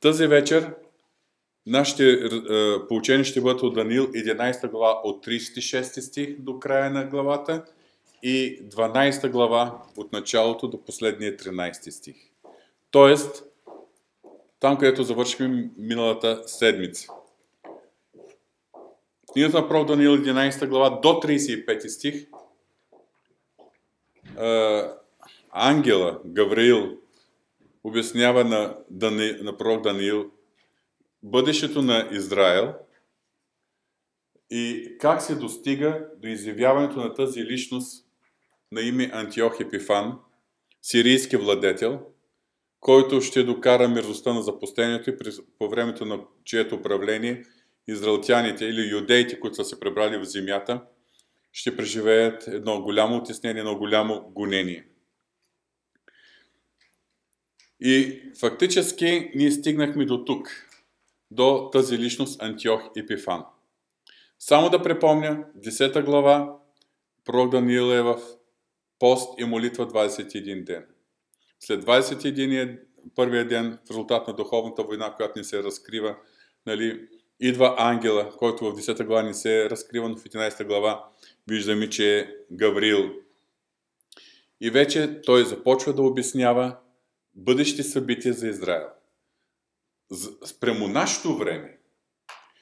[0.00, 0.74] Тази вечер
[1.66, 2.10] нашите
[3.10, 7.64] е, ще бъдат от Даниил 11 глава от 36 стих до края на главата
[8.22, 12.16] и 12 глава от началото до последния 13 стих.
[12.90, 13.44] Тоест,
[14.60, 17.08] там, където завършихме миналата седмица.
[19.32, 22.26] Книгата на Пророк Даниил 11 глава до 35 стих
[25.50, 26.98] ангела Гавраил
[27.88, 30.30] обяснява на, Дани, на пророк Даниил
[31.22, 32.74] бъдещето на Израел
[34.50, 38.06] и как се достига до изявяването на тази личност
[38.72, 40.18] на име Антиох Епифан,
[40.82, 42.00] сирийски владетел,
[42.80, 45.16] който ще докара мирността на запустението и
[45.58, 47.42] по времето на чието управление
[47.88, 50.82] израелтяните или юдеите, които са се пребрали в земята,
[51.52, 54.88] ще преживеят едно голямо отеснение, едно голямо гонение.
[57.80, 60.50] И фактически ние стигнахме до тук,
[61.30, 63.44] до тази личност Антиох Епифан.
[64.38, 66.56] Само да припомня, 10 глава,
[67.24, 68.20] пророк Даниил е в
[68.98, 70.86] пост и молитва 21 ден.
[71.60, 72.78] След 21
[73.14, 76.16] първия ден, в резултат на духовната война, която ни се разкрива,
[76.66, 77.08] нали,
[77.40, 81.04] идва ангела, който в 10 глава ни се разкрива, но в 11 глава
[81.48, 83.10] виждаме, че е Гаврил.
[84.60, 86.76] И вече той започва да обяснява
[87.38, 88.86] бъдещи събития за Израел.
[90.44, 91.78] Спрямо нашето време,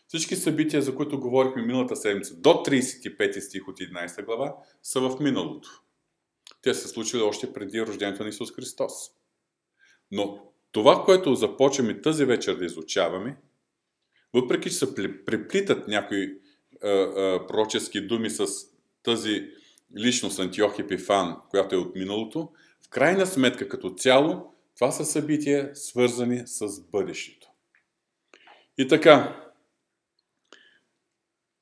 [0.09, 5.21] всички събития, за които говорихме миналата седмица, до 35 стих от 11 глава, са в
[5.21, 5.69] миналото.
[6.63, 8.93] Те са случили още преди рождението на Исус Христос.
[10.11, 13.37] Но това, което започваме тази вечер да изучаваме,
[14.35, 16.41] въпреки че се преплитат някои
[16.83, 18.47] а, а, пророчески думи с
[19.03, 19.51] тази
[19.99, 22.53] личност Антиох Епифан, която е от миналото,
[22.87, 27.49] в крайна сметка като цяло това са събития, свързани с бъдещето.
[28.79, 29.47] И така,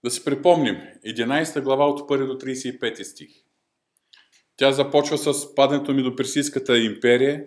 [0.05, 3.31] да си припомним, 11 глава от 1 до 35 стих.
[4.56, 7.47] Тя започва с падането ми до Персийската империя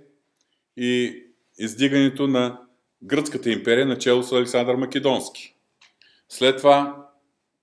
[0.77, 1.23] и
[1.57, 2.61] издигането на
[3.03, 5.55] Гръцката империя, начало с Александър Македонски.
[6.29, 7.07] След това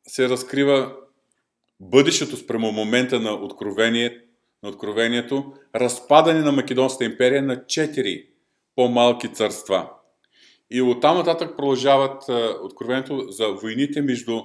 [0.07, 0.97] се разкрива
[1.81, 4.24] бъдещето спрямо момента на откровение,
[4.65, 8.27] на откровението, разпадане на Македонската империя на четири
[8.77, 9.91] по-малки царства.
[10.71, 12.23] И оттам нататък продължават
[12.63, 14.41] откровението за войните между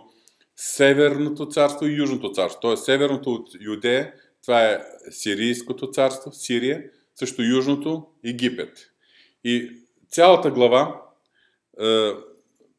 [0.56, 2.62] Северното царство и Южното царство.
[2.62, 6.84] Тоест Северното от Юдея, това е Сирийското царство, Сирия,
[7.16, 8.78] също Южното Египет.
[9.44, 9.72] И
[10.09, 11.01] цялата глава
[11.81, 12.12] е,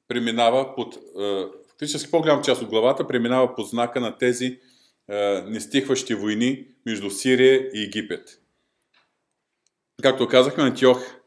[0.09, 4.59] преминава под, е, фактически по-голяма част от главата преминава под знака на тези е,
[5.47, 8.41] нестихващи войни между Сирия и Египет.
[10.03, 11.21] Както казахме, Антиох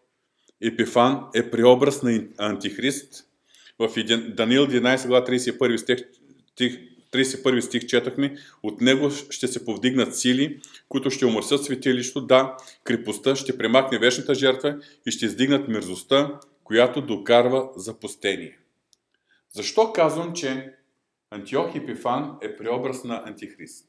[0.62, 3.26] Епифан е преобраз на Антихрист.
[3.80, 3.90] В
[4.36, 6.00] Даниил 11 глава 31 стих,
[7.14, 13.36] 31 стих четахме, от него ще се повдигнат сили, които ще умърсят светилището, да, крепостта
[13.36, 18.58] ще премахне вечната жертва и ще издигнат мерзостта, която докарва запустение.
[19.52, 20.74] Защо казвам, че
[21.34, 23.88] Антиох Епифан е преобраз на Антихрист?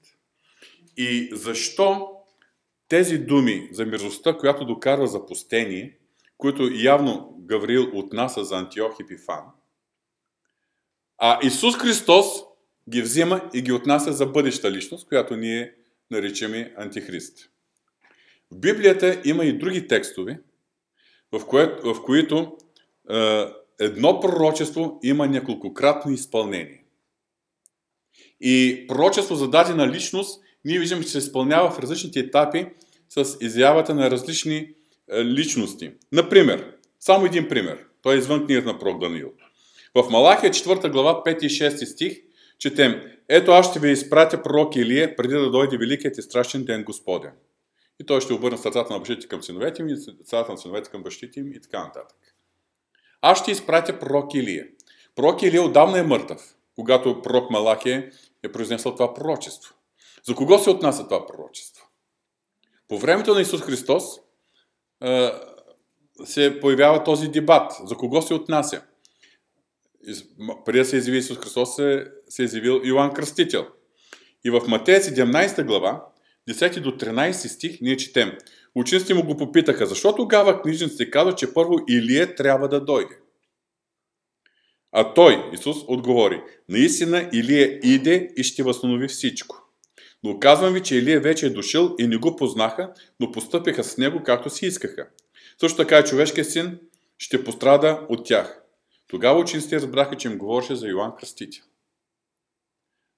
[0.96, 2.08] И защо
[2.88, 5.98] тези думи за мерзостта, която докарва запустение,
[6.38, 9.44] които явно Гаврил отнася за Антиох Епифан,
[11.18, 12.26] а Исус Христос
[12.88, 15.74] ги взима и ги отнася за бъдеща личност, която ние
[16.10, 17.50] наричаме Антихрист.
[18.50, 20.40] В Библията има и други текстове,
[21.32, 22.56] в, кое, в които
[23.10, 23.46] е,
[23.80, 26.83] едно пророчество има няколкократно изпълнение.
[28.46, 32.66] И пророчество за дадена личност ние виждаме, че се изпълнява в различните етапи
[33.08, 34.56] с изявата на различни
[35.12, 35.92] е, личности.
[36.12, 37.78] Например, само един пример.
[38.02, 39.32] Той е извън книгата на пророк Даниил.
[39.94, 42.18] В Малахия 4 глава 5 и 6 стих
[42.58, 46.84] четем Ето аз ще ви изпратя пророк Илия, преди да дойде великият и страшен ден
[46.84, 47.32] Господен.
[48.00, 51.02] И той ще обърне сърцата на бащите към синовете им и сърцата на синовете към
[51.02, 52.16] бащите им и така нататък.
[53.22, 54.66] Аз ще изпратя пророк Илия.
[55.16, 58.10] Пророк Илия отдавна е мъртъв, когато пророк Малахия
[58.44, 59.74] е произнесъл това пророчество.
[60.26, 61.88] За кого се отнася това пророчество?
[62.88, 64.04] По времето на Исус Христос
[66.24, 67.72] се появява този дебат.
[67.84, 68.82] За кого се отнася?
[70.64, 73.66] преди да се изяви Исус Христос, се, се е изявил Йоанн Кръстител.
[74.44, 76.06] И в Матея 17 глава,
[76.50, 78.32] 10 до 13 стих, ние четем.
[78.74, 83.18] Учениците му го попитаха, защо тогава книжниците казват, че първо Илия трябва да дойде?
[84.96, 89.56] А той, Исус, отговори, наистина Илия иде и ще възстанови всичко.
[90.22, 93.98] Но казвам ви, че Илия вече е дошъл и не го познаха, но постъпиха с
[93.98, 95.08] него както си искаха.
[95.60, 96.78] Също така и човешкият син
[97.18, 98.62] ще пострада от тях.
[99.06, 101.64] Тогава учениците разбраха, че им говореше за Йоанн Кръстител.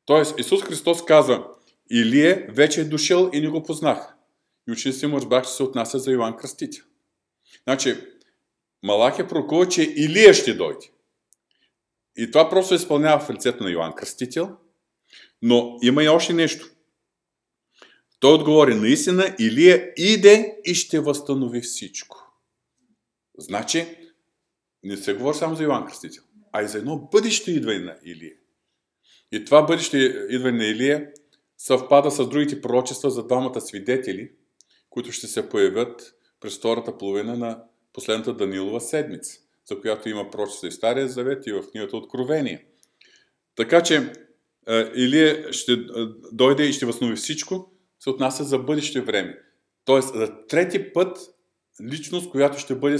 [0.06, 1.44] Тоест, Исус Христос каза,
[1.90, 4.14] Илие вече е дошъл и не го познах.
[4.69, 6.84] И учениците му разбраха, че се отнася за Йоанн Кръстител.
[7.64, 7.96] Значи,
[8.82, 10.90] Малах е пророкува, че Илия ще дойде.
[12.16, 14.56] И това просто изпълнява в лицето на Йоанн Кръстител.
[15.42, 16.70] Но има и още нещо.
[18.20, 22.32] Той отговори, наистина Илия иде и ще възстанови всичко.
[23.38, 23.86] Значи,
[24.82, 26.22] не се говори само за Йоанн Кръстител,
[26.52, 28.34] а и за едно бъдеще идване на Илия.
[29.32, 31.12] И това бъдеще идване на Илия
[31.58, 34.32] съвпада с другите пророчества за двамата свидетели,
[34.90, 40.66] които ще се появят през втората половина на последната Данилова седмица, за която има пророчество
[40.66, 42.66] и Стария Завет и в книгата Откровение.
[43.56, 44.12] Така че
[44.94, 45.76] Илия ще
[46.32, 49.38] дойде и ще възнови всичко, се отнася за бъдеще време.
[49.84, 51.18] Тоест, за трети път
[51.82, 52.98] личност, която ще бъде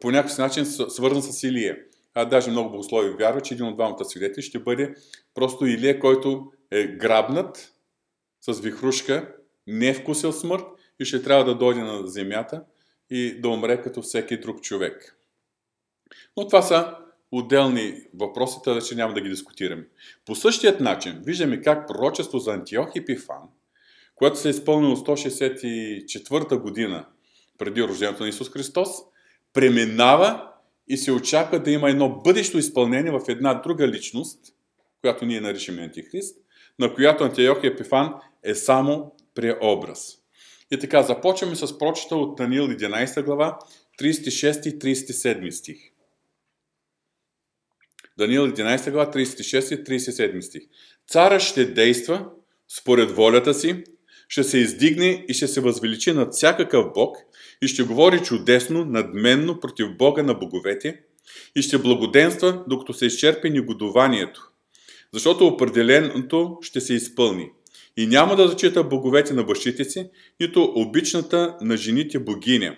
[0.00, 1.76] по някакъв начин свързан с Илия.
[2.14, 4.94] А даже много богослови вярват, че един от двамата свидетели ще бъде
[5.34, 7.72] просто Илия, който е грабнат
[8.40, 9.34] с вихрушка,
[9.66, 10.64] не е вкусил смърт
[11.00, 12.64] и ще трябва да дойде на земята
[13.10, 15.17] и да умре като всеки друг човек.
[16.36, 16.94] Но това са
[17.32, 19.86] отделни въпроси, да че няма да ги дискутираме.
[20.26, 23.42] По същият начин виждаме как пророчество за Антиох Епифан,
[24.14, 27.06] което се е изпълнило 164 година
[27.58, 28.88] преди рождението на Исус Христос,
[29.52, 30.48] преминава
[30.88, 34.38] и се очаква да има едно бъдещо изпълнение в една друга личност,
[35.00, 36.38] която ние наричаме Антихрист,
[36.78, 40.18] на която Антиох Епифан е само преобраз.
[40.70, 43.58] И така, започваме с прочета от Даниил 11 глава,
[44.00, 45.78] 36 и 37 стих.
[48.18, 50.62] Даниил 11 глава, 36 и 37 стих.
[51.08, 52.26] Цара ще действа
[52.68, 53.84] според волята си,
[54.28, 57.16] ще се издигне и ще се възвеличи над всякакъв Бог
[57.62, 61.00] и ще говори чудесно, надменно против Бога на боговете
[61.56, 64.50] и ще благоденства, докато се изчерпи негодованието.
[65.12, 67.50] Защото определеното ще се изпълни.
[67.96, 70.10] И няма да зачита боговете на бащите си,
[70.40, 72.76] нито обичната на жените богиня.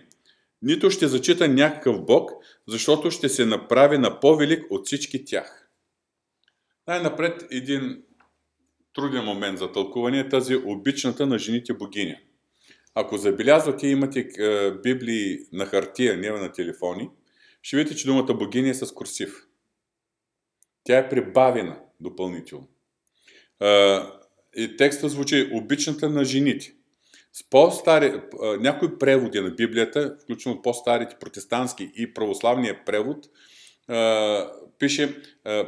[0.62, 2.30] Нито ще зачита някакъв бог,
[2.70, 5.70] защото ще се направи на по-велик от всички тях.
[6.86, 8.02] Най-напред един
[8.94, 12.18] труден момент за тълкуване е тази обичната на жените богиня.
[12.94, 17.10] Ако забелязвате, имате е, библии на хартия, не на телефони,
[17.62, 19.46] ще видите, че думата богиня е с курсив.
[20.84, 22.68] Тя е прибавена допълнително.
[23.62, 23.98] Е,
[24.56, 26.74] и текста звучи обичната на жените.
[27.32, 28.20] С по-стари,
[28.60, 33.26] някои преводи на Библията, включително по-старите протестантски и православния превод,
[34.78, 35.22] пише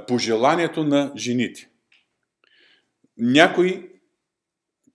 [0.08, 1.68] пожеланието на жените.
[3.16, 3.90] Някои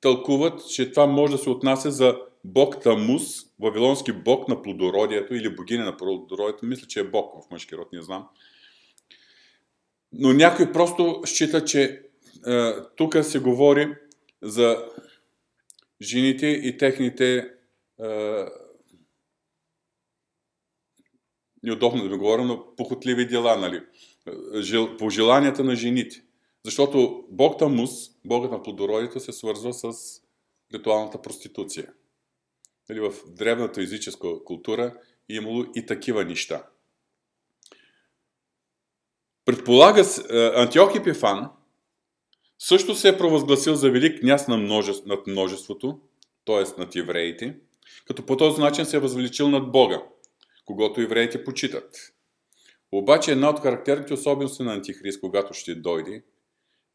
[0.01, 3.23] тълкуват, че това може да се отнася за бог Тамус,
[3.59, 6.65] вавилонски бог на плодородието или богиня на плодородието.
[6.65, 8.27] Мисля, че е бог в мъжки род, не знам.
[10.13, 12.01] Но някой просто счита, че
[12.47, 13.95] е, тук се говори
[14.41, 14.85] за
[16.01, 18.45] жените и техните е,
[21.63, 23.83] неудобно да говоря, но похотливи дела, нали?
[24.97, 26.23] Пожеланията на жените.
[26.65, 27.91] Защото Бог Тамус,
[28.25, 29.91] Богът на плодородието, се свързва с
[30.73, 31.93] ритуалната проституция.
[32.91, 34.99] Или в древната езическа култура
[35.29, 36.69] е имало и такива неща.
[39.45, 41.49] Предполага се, Антиох Епифан
[42.59, 45.99] също се е провъзгласил за велик княз на множество, над множеството,
[46.45, 46.79] т.е.
[46.79, 47.57] над евреите,
[48.07, 50.03] като по този начин се е възвеличил над Бога,
[50.65, 52.13] когато евреите почитат.
[52.91, 56.23] Обаче една от характерните особености на Антихрист, когато ще дойде,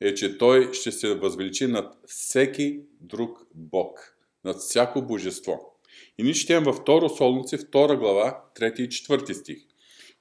[0.01, 5.79] е, че той ще се възвеличи над всеки друг Бог, над всяко божество.
[6.19, 9.59] И ние четем във 2 Солници, 2 глава, 3 и 4 стих.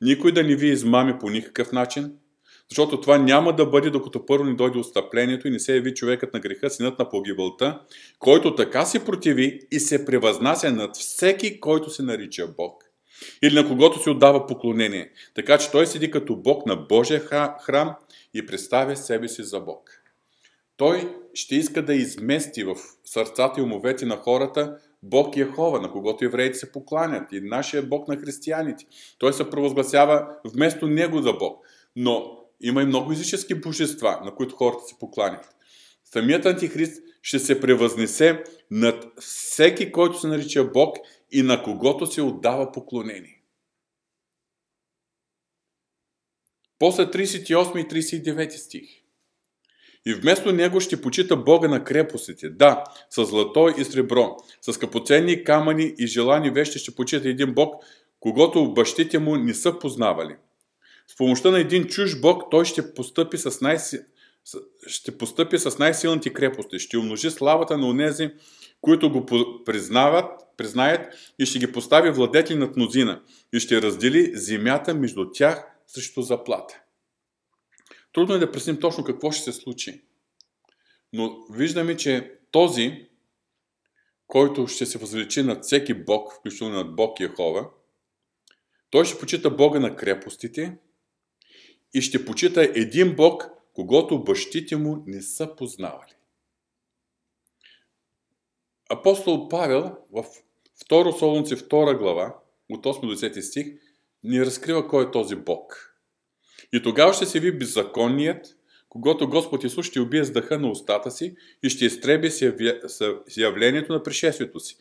[0.01, 2.17] Никой да не ви измами по никакъв начин,
[2.71, 6.33] защото това няма да бъде докато първо ни дойде отстъплението и не се яви човекът
[6.33, 7.79] на греха, синът на погибълта,
[8.19, 12.83] който така се противи и се превъзнася над всеки, който се нарича Бог.
[13.43, 15.11] Или на когото се отдава поклонение.
[15.35, 17.21] Така че той седи като Бог на Божия
[17.61, 17.95] храм
[18.33, 19.89] и представя себе си за Бог.
[20.77, 22.75] Той ще иска да измести в
[23.05, 28.07] сърцата и умовете на хората Бог Яхова, на когото евреите се покланят и нашия Бог
[28.07, 28.85] на християните.
[29.17, 31.65] Той се провъзгласява вместо Него за Бог.
[31.95, 35.55] Но има и много езически божества, на които хората се покланят.
[36.05, 40.97] Самият антихрист ще се превъзнесе над всеки, който се нарича Бог
[41.31, 43.41] и на когото се отдава поклонение.
[46.79, 49.01] После 38 и 39 стих.
[50.05, 52.49] И вместо него ще почита Бога на крепостите.
[52.49, 57.83] Да, с злато и сребро, с капоценни камъни и желани вещи ще почита един Бог,
[58.19, 60.35] когато бащите му не са познавали.
[61.11, 63.77] С помощта на един чуж бог той ще постъпи с, най-
[64.87, 68.29] ще постъпи с най-силните крепости, ще умножи славата на онези,
[68.81, 69.25] които го
[69.65, 73.21] признават, признаят и ще ги постави владетели над мнозина
[73.53, 76.81] и ще раздели земята между тях срещу заплата.
[78.13, 80.01] Трудно е да пресним точно какво ще се случи.
[81.13, 83.07] Но виждаме, че този,
[84.27, 87.69] който ще се възвеличи над всеки Бог, включително над Бог Яхова,
[88.89, 90.77] той ще почита Бога на крепостите
[91.93, 96.13] и ще почита един Бог, когато бащите му не са познавали.
[98.89, 100.25] Апостол Павел в
[100.89, 102.35] 2 Солунци 2 глава,
[102.69, 103.67] от 8 до 10 стих,
[104.23, 105.95] ни разкрива кой е този Бог.
[106.73, 108.57] И тогава ще се ви беззаконният,
[108.89, 113.93] когато Господ Исус ще убие с дъха на устата си и ще изтреби с явлението
[113.93, 114.77] на пришествието си.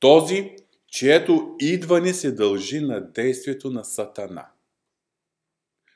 [0.00, 4.46] Този, чието идване се дължи на действието на Сатана.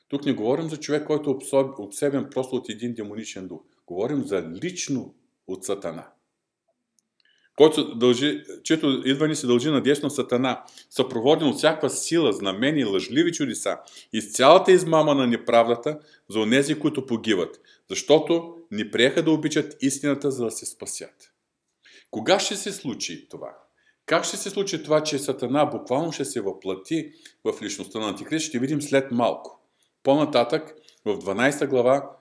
[0.07, 3.61] Тук не говорим за човек, който е обсебен просто от един демоничен дух.
[3.87, 5.15] Говорим за лично
[5.47, 6.07] от Сатана
[7.57, 13.31] който дължи, чето идване се дължи на десно сатана, съпроводен от всякаква сила, знамени, лъжливи
[13.31, 13.77] чудеса
[14.13, 15.99] и с цялата измама на неправдата
[16.29, 17.59] за онези, които погиват,
[17.89, 21.31] защото не приеха да обичат истината, за да се спасят.
[22.11, 23.57] Кога ще се случи това?
[24.05, 27.11] Как ще се случи това, че Сатана буквално ще се въплати
[27.43, 29.56] в личността на Антикрист, ще видим след малко.
[30.07, 32.11] По-нататък, в 12 глава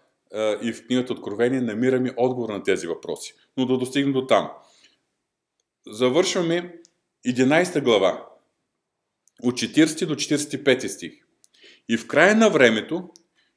[0.62, 3.34] и в книгата Откровение намираме отговор на тези въпроси.
[3.56, 4.50] Но да достигнем до там
[5.86, 6.74] завършваме
[7.26, 8.26] 11 глава,
[9.42, 11.12] от 40 до 45 стих.
[11.88, 13.08] И в края на времето,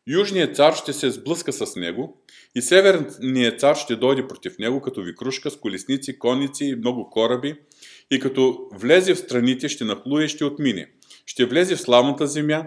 [0.07, 2.21] Южният цар ще се сблъска с него
[2.55, 7.55] и Северният цар ще дойде против него като викрушка с колесници, конници и много кораби
[8.11, 10.91] и като влезе в страните ще нахлуе и ще отмине.
[11.25, 12.63] Ще влезе в славната земя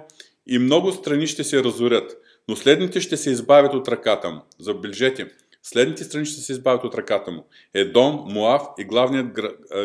[0.46, 2.16] и много страни ще се разорят,
[2.48, 4.40] но следните ще се избавят от ръката му.
[4.58, 5.30] Забележете,
[5.62, 7.46] Следните страни ще се избавят от ръката му.
[7.74, 9.32] Едом, Муав и главният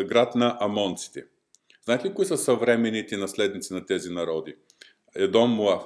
[0.06, 1.24] град на амонците.
[1.84, 4.54] Знаете ли кои са съвременните наследници на тези народи?
[5.14, 5.82] Едом, Муав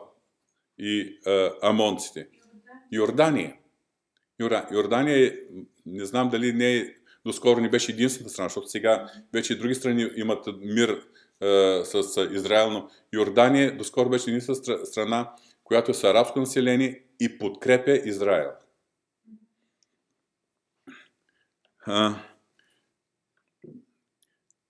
[0.78, 2.28] и а, амонците.
[2.92, 3.56] Йордания.
[4.72, 5.38] Йордания,
[5.86, 6.94] не знам дали не е,
[7.26, 11.02] доскоро не беше единствената страна, защото сега вече и други страни имат мир
[11.84, 15.30] с Израел, но Йордания доскоро беше единствената страна,
[15.64, 18.50] която е с арабско население и подкрепя Израел.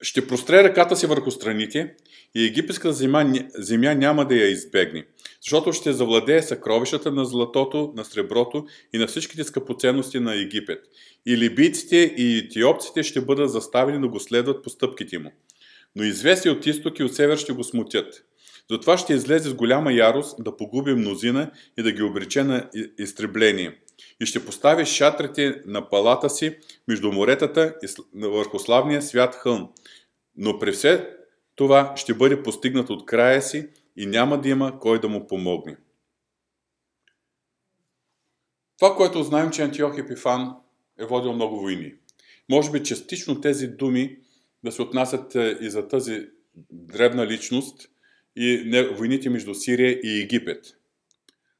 [0.03, 1.95] ще простре ръката си върху страните
[2.35, 5.07] и египетската земя, земя няма да я избегне,
[5.43, 10.85] защото ще завладее съкровищата на златото, на среброто и на всичките скъпоценности на Египет.
[11.27, 15.33] И либийците и етиопците ще бъдат заставени да го следват по стъпките му.
[15.97, 18.25] Но извеси от изток и от север ще го смутят.
[18.71, 23.79] Затова ще излезе с голяма ярост да погуби мнозина и да ги обрече на изтребление
[24.21, 26.57] и ще постави шатрите на палата си
[26.89, 29.69] между моретата и върху славния свят хълм.
[30.37, 31.09] Но при все
[31.57, 35.77] това ще бъде постигнат от края си и няма да има кой да му помогне.
[38.79, 40.55] Това, което знаем, че Антиох Епифан
[40.99, 41.95] е водил много войни.
[42.51, 44.19] Може би частично тези думи
[44.65, 46.27] да се отнасят е, и за тази
[46.71, 47.89] дребна личност
[48.37, 50.65] и войните между Сирия и Египет.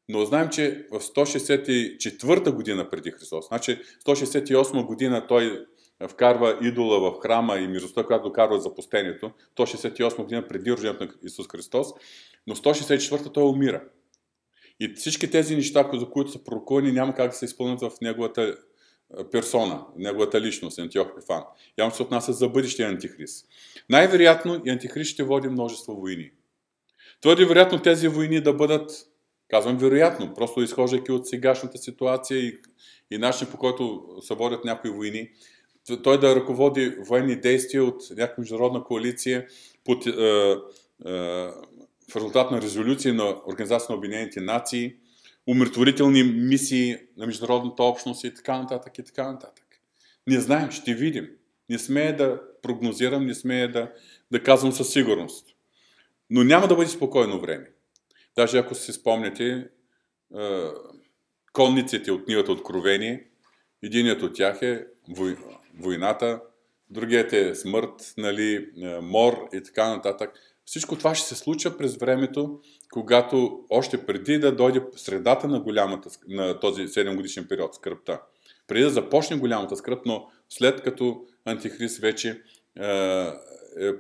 [0.09, 5.67] Но знаем, че в 164 година преди Христос, значи 168 година той
[6.09, 11.49] вкарва идола в храма и миростта, която докарва запустението, 168 година преди рождението на Исус
[11.49, 11.87] Христос,
[12.47, 13.85] но 164 той умира.
[14.81, 18.57] И всички тези неща, за които са пророкувани, няма как да се изпълнят в неговата
[19.33, 21.43] персона, неговата личност, Антиох Пифан.
[21.79, 23.47] Явно се отнася за бъдещия антихрист.
[23.91, 26.31] Най-вероятно и антихрист ще води множество войни.
[27.21, 29.13] Твърде вероятно тези войни да бъдат
[29.53, 32.59] Казвам вероятно, просто изхождайки от сегашната ситуация и,
[33.11, 35.31] и начин по който се водят някои войни,
[36.03, 39.47] той да ръководи военни действия от някаква международна коалиция
[39.85, 40.15] под, е, е,
[42.11, 44.97] в резултат на резолюции на Организация на Обединените нации,
[45.47, 49.65] умиротворителни мисии на международната общност и така нататък и така нататък.
[50.27, 51.29] Не знаем, ще видим.
[51.69, 53.93] Не смея да прогнозирам, не смея да,
[54.31, 55.47] да казвам със сигурност.
[56.31, 57.71] Но няма да бъде спокойно време.
[58.37, 59.69] Даже ако си спомняте,
[61.53, 63.29] конниците от книгата Откровение,
[63.83, 64.87] единият от тях е
[65.79, 66.41] войната,
[66.91, 68.71] другият е смърт, нали,
[69.03, 70.52] мор и така нататък.
[70.73, 72.61] Всичко това ще се случва през времето,
[72.93, 78.21] когато още преди да дойде средата на, голямата, на този 7 годишен период, скръпта.
[78.67, 82.43] Преди да започне голямата скръп, но след като Антихрист вече
[82.81, 83.93] е, е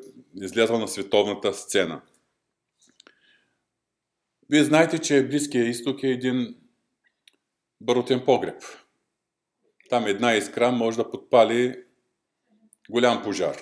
[0.43, 2.01] излязъл на световната сцена–
[4.51, 6.55] Вие знаете, че Близкия изток е един
[7.81, 8.63] барутен погреб.
[9.91, 11.83] Там една искра може да подпали
[12.91, 13.57] голям пожар.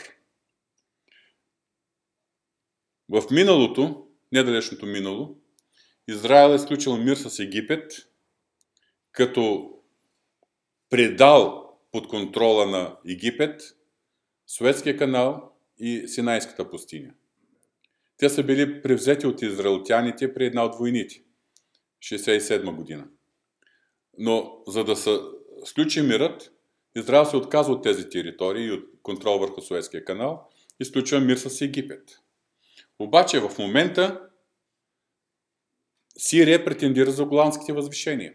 [3.10, 5.36] В миналото, недалечното минало,
[6.08, 7.92] Израел е изключил мир с Египет,
[9.12, 9.74] като
[10.90, 13.62] предал под контрола на Египет
[14.46, 17.14] Суетския канал и Синайската пустиня.
[18.16, 21.22] Те са били превзети от израелтяните при една от войните,
[22.02, 23.08] 67 година.
[24.18, 25.18] Но за да се
[25.64, 26.52] сключи мирът,
[26.96, 30.50] Израел се отказва от тези територии и от контрол върху Суетския канал
[30.80, 32.19] и сключва мир с Египет.
[33.00, 34.20] Обаче в момента
[36.18, 38.34] Сирия претендира за голандските възвишения,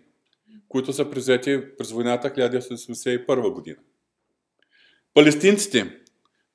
[0.68, 3.78] които са превзети през войната 1981 година.
[5.14, 6.00] Палестинците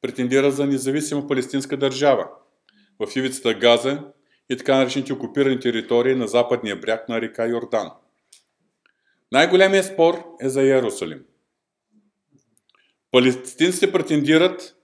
[0.01, 2.29] претендират за независима палестинска държава
[2.99, 4.13] в ивицата Газа
[4.51, 7.91] и така наречените окупирани територии на западния бряг на река Йордан.
[9.33, 11.25] Най-големият спор е за Иерусалим.
[13.11, 14.77] Палестинците претендират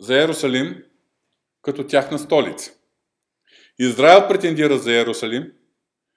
[0.00, 0.82] за Иерусалим
[1.66, 2.72] като тяхна столица.
[3.78, 5.52] Израел претендира за Иерусалим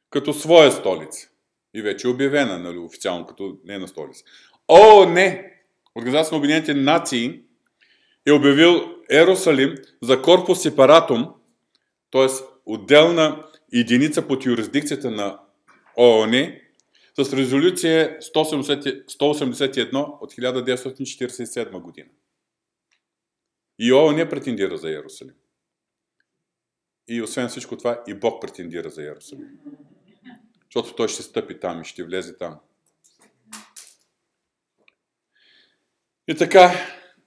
[0.09, 1.29] като своя столица.
[1.73, 4.23] И вече е обявена, нали, официално, като не на столица.
[4.67, 5.53] О, не!
[5.95, 7.41] Организация на Обединените нации
[8.25, 11.27] е обявил Иерусалим за корпус сепаратум,
[12.11, 12.27] т.е.
[12.65, 15.39] отделна единица под юрисдикцията на
[15.97, 16.53] ООН,
[17.19, 22.09] с резолюция 181 от 1947 година.
[23.79, 25.35] И ООН претендира за Иерусалим.
[27.09, 29.47] И освен всичко това, и Бог претендира за Иерусалим.
[30.65, 32.59] Защото той ще стъпи там и ще влезе там.
[36.27, 36.71] И така,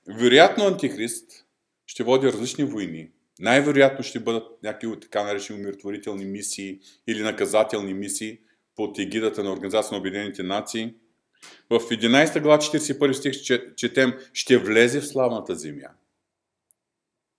[0.09, 1.47] вероятно Антихрист
[1.87, 3.11] ще води различни войни.
[3.39, 8.39] Най-вероятно ще бъдат някакви така наречени умиротворителни мисии или наказателни мисии
[8.77, 10.95] под егидата на Организация на Обединените нации.
[11.71, 15.89] В 11 глава 41 стих четем ще влезе в славната земя.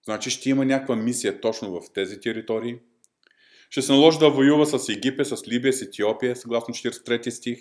[0.03, 2.79] Значи ще има някаква мисия точно в тези територии.
[3.69, 7.59] Ще се наложи да воюва с Египет, с Либия, с Етиопия, съгласно 43 стих.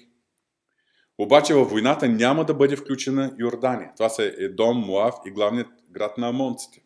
[1.18, 3.92] Обаче във войната няма да бъде включена Йордания.
[3.96, 6.82] Това са Едом, Муав и главният град на Амонците.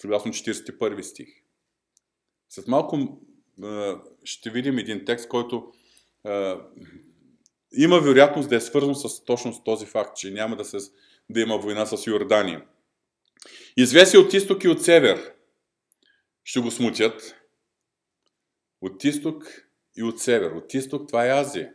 [0.00, 1.28] Съгласно 41 стих.
[2.48, 3.20] След малко
[4.24, 5.72] ще видим един текст, който
[7.76, 10.78] има вероятност да е свързан с точно с този факт, че няма да, се,
[11.30, 12.64] да има война с Йордания.
[13.76, 15.34] Извеси от изток и от север
[16.44, 17.34] ще го смутят.
[18.80, 19.44] От изток
[19.96, 20.50] и от север.
[20.50, 21.74] От изток това е Азия.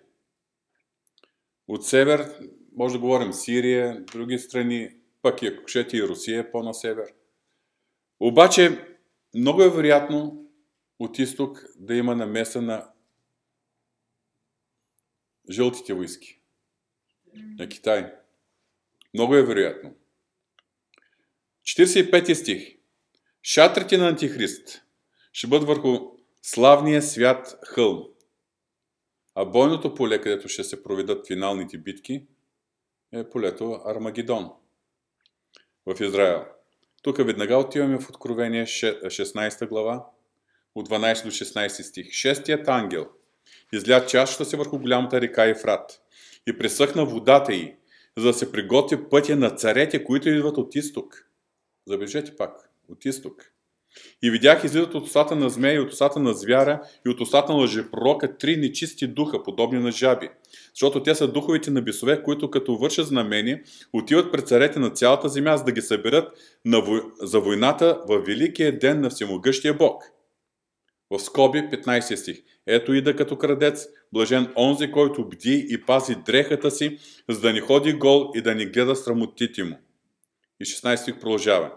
[1.67, 2.39] От север
[2.75, 4.89] може да говорим Сирия, други страни,
[5.21, 7.13] пък и ако и Русия по-на север.
[8.19, 8.87] Обаче
[9.35, 10.45] много е вероятно
[10.99, 12.91] от изток да има намеса на
[15.49, 16.41] жълтите войски
[17.33, 18.13] на Китай.
[19.13, 19.95] Много е вероятно.
[21.67, 22.75] 45 стих.
[23.43, 24.81] Шатрите на Антихрист
[25.33, 25.97] ще бъдат върху
[26.41, 28.03] славния свят хълм.
[29.35, 32.25] А бойното поле, където ще се проведат финалните битки,
[33.13, 34.51] е полето Армагедон
[35.85, 36.45] в Израел.
[37.01, 40.05] Тук веднага отиваме в Откровение 16 глава,
[40.75, 42.11] от 12 до 16 стих.
[42.11, 43.07] Шестият ангел
[43.73, 46.01] изля чашата си върху голямата река Ефрат
[46.47, 47.75] и пресъхна водата й,
[48.17, 51.23] за да се приготви пътя на царете, които идват от изток–
[51.87, 53.51] Забележете пак, от изток.
[54.23, 57.51] И видях излизат от устата на змея и от устата на звяра и от устата
[57.51, 60.29] на лъжепророка три нечисти духа, подобни на жаби.
[60.69, 63.61] Защото те са духовите на бесове, които като вършат знамени,
[63.93, 66.31] отиват пред царете на цялата земя, за да ги съберат
[66.65, 67.01] на вой...
[67.21, 70.03] за войната в великия ден на всемогъщия Бог.
[71.09, 72.37] В скоби 15 стих.
[72.67, 76.97] Ето и да като крадец, блажен онзи, който бди и пази дрехата си,
[77.29, 79.75] за да не ходи гол и да не гледа срамотите му.
[80.59, 81.71] И 16 стих продължава.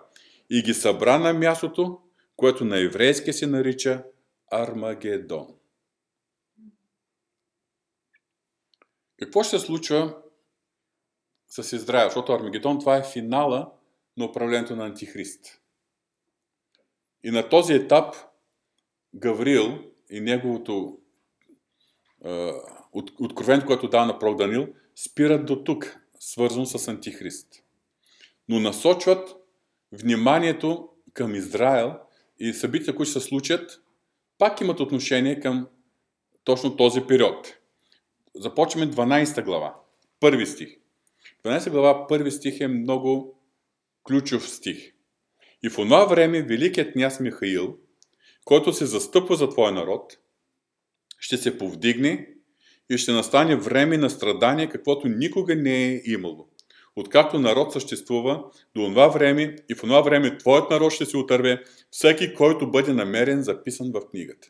[0.50, 2.00] И ги събра на мястото,
[2.36, 4.04] което на еврейски се нарича
[4.50, 5.46] Армагедон.
[9.18, 10.16] Какво ще се случва
[11.48, 12.08] с Израел?
[12.08, 13.72] Защото Армагедон това е финала
[14.16, 15.60] на управлението на Антихрист.
[17.24, 18.14] И на този етап
[19.14, 19.78] Гаврил
[20.10, 20.98] и неговото
[22.24, 22.52] е,
[23.18, 27.59] откровение, което дава на пророк Данил, спират до тук, свързано с Антихрист
[28.50, 29.36] но насочват
[29.92, 31.94] вниманието към Израел
[32.38, 33.82] и събития, които се случат,
[34.38, 35.68] пак имат отношение към
[36.44, 37.54] точно този период.
[38.34, 39.74] Започваме 12 глава,
[40.20, 40.68] първи стих.
[41.44, 43.40] 12 глава, първи стих е много
[44.08, 44.92] ключов стих.
[45.62, 47.78] И в това време великият княз Михаил,
[48.44, 50.18] който се застъпва за твоя народ,
[51.18, 52.28] ще се повдигне
[52.90, 56.49] и ще настане време на страдание, каквото никога не е имало.
[56.96, 58.44] Откакто народ съществува,
[58.76, 62.92] до това време и в това време твоят народ ще се отърве, всеки, който бъде
[62.92, 64.48] намерен, записан в книгата.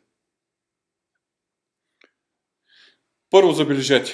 [3.31, 4.13] Първо забележете.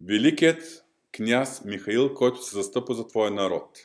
[0.00, 3.78] Великият княз Михаил, който се застъпа за твоя народ.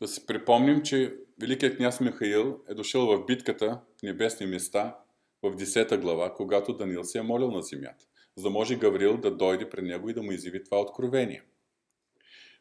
[0.00, 4.96] Да си припомним, че Великият княз Михаил е дошъл в битката в небесни места
[5.42, 8.04] в 10 глава, когато Данил се е молил на земята,
[8.36, 11.42] за да може Гаврил да дойде при него и да му изяви това откровение.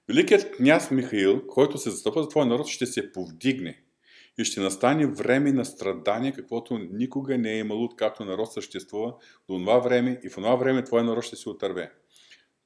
[0.07, 3.83] Великият княз Михаил, който се застъпва за твоя народ, ще се повдигне
[4.37, 9.15] и ще настане време на страдание, каквото никога не е имало, откакто народ съществува
[9.49, 11.93] до това време и в това време твой народ ще се отърве.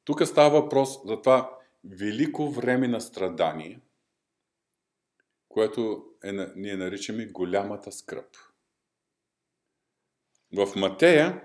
[0.04, 3.80] Тук става въпрос за това велико време на страдание,
[5.50, 8.38] което е, ние наричаме голямата скръп.
[10.56, 11.42] В Матея,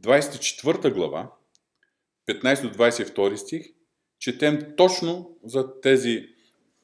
[0.00, 1.32] 24 глава,
[2.26, 3.77] 15 до 22 стих,
[4.18, 6.28] четем точно за, тези,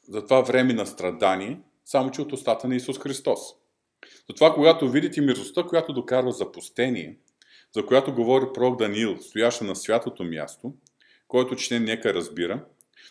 [0.08, 3.40] за това време на страдание, само че от устата на Исус Христос.
[4.30, 7.18] Затова, когато видите миростта, която докарва запустение,
[7.74, 10.74] за която говори пророк Даниил, стояща на святото място,
[11.28, 12.64] който чете нека разбира,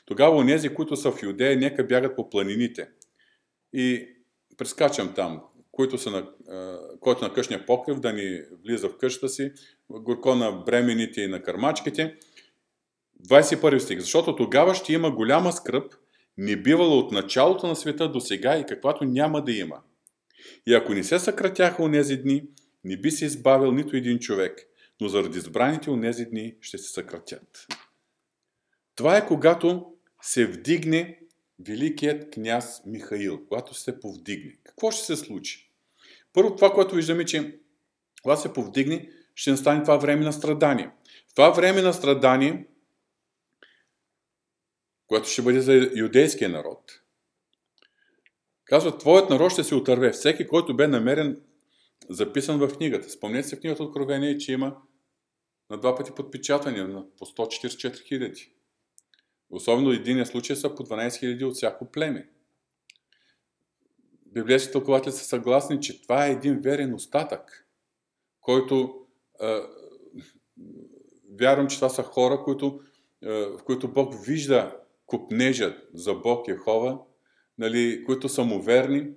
[0.06, 2.90] тогава онези, които са в Юдея, нека бягат по планините.
[3.74, 4.08] И
[4.58, 6.30] прескачам там, които са на,
[7.00, 9.52] който на къщния покрив да ни влиза в къщата си,
[9.90, 12.18] горко на бремените и на кърмачките.
[13.28, 14.00] 21 стих.
[14.00, 15.94] Защото тогава ще има голяма скръп,
[16.38, 19.82] не бивала от началото на света до сега и каквато няма да има.
[20.68, 22.44] И ако не се съкратяха онези дни,
[22.84, 24.62] не би се избавил нито един човек,
[25.02, 27.68] но заради избраните онези дни ще се съкратят.
[28.96, 29.86] Това е когато
[30.22, 31.20] се вдигне
[31.68, 34.58] великият княз Михаил, когато се повдигне.
[34.64, 35.72] Какво ще се случи?
[36.34, 37.60] Първо това, което виждаме, че
[38.24, 40.92] когато се повдигне, ще настане това време на страдание.
[41.36, 42.68] Това време на страдание,
[45.14, 47.02] което ще бъде за юдейския народ,
[48.66, 50.12] казва, твоят народ ще се отърве.
[50.12, 51.42] Всеки, който бе намерен,
[52.10, 53.10] записан в книгата.
[53.10, 54.78] Спомнете се в книгата Откровение, че има
[55.70, 58.52] на два пъти подпечатания по 144 хиляди.
[59.50, 62.30] Особено единия случай са по 12 000 от всяко племе.
[64.26, 67.68] Библейските тълкователи са съгласни, че това е един верен остатък,
[68.42, 69.06] който
[69.42, 69.60] е,
[71.40, 72.82] вярвам, че това са хора, които,
[73.24, 77.00] е, в които Бог вижда купнежът за Бог Йехова,
[77.58, 79.08] нали, които са му верни,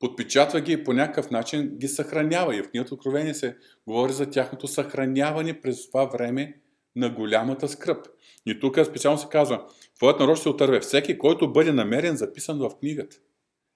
[0.00, 2.56] подпечатва ги и по някакъв начин ги съхранява.
[2.56, 6.60] И в книгата Откровение се говори за тяхното съхраняване през това време
[6.96, 8.06] на голямата скръп.
[8.46, 10.80] И тук специално се казва, твоят народ ще отърве.
[10.80, 13.16] Всеки, който бъде намерен, записан в книгата.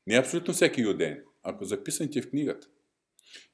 [0.07, 2.67] Не абсолютно всеки юдеен, ако записаните в книгата.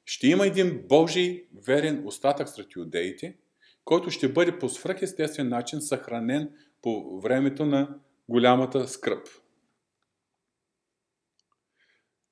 [0.05, 3.37] Ще има един Божий верен остатък сред юдеите,
[3.85, 6.49] който ще бъде по свръхестествен начин съхранен
[6.81, 9.27] по времето на голямата скръп.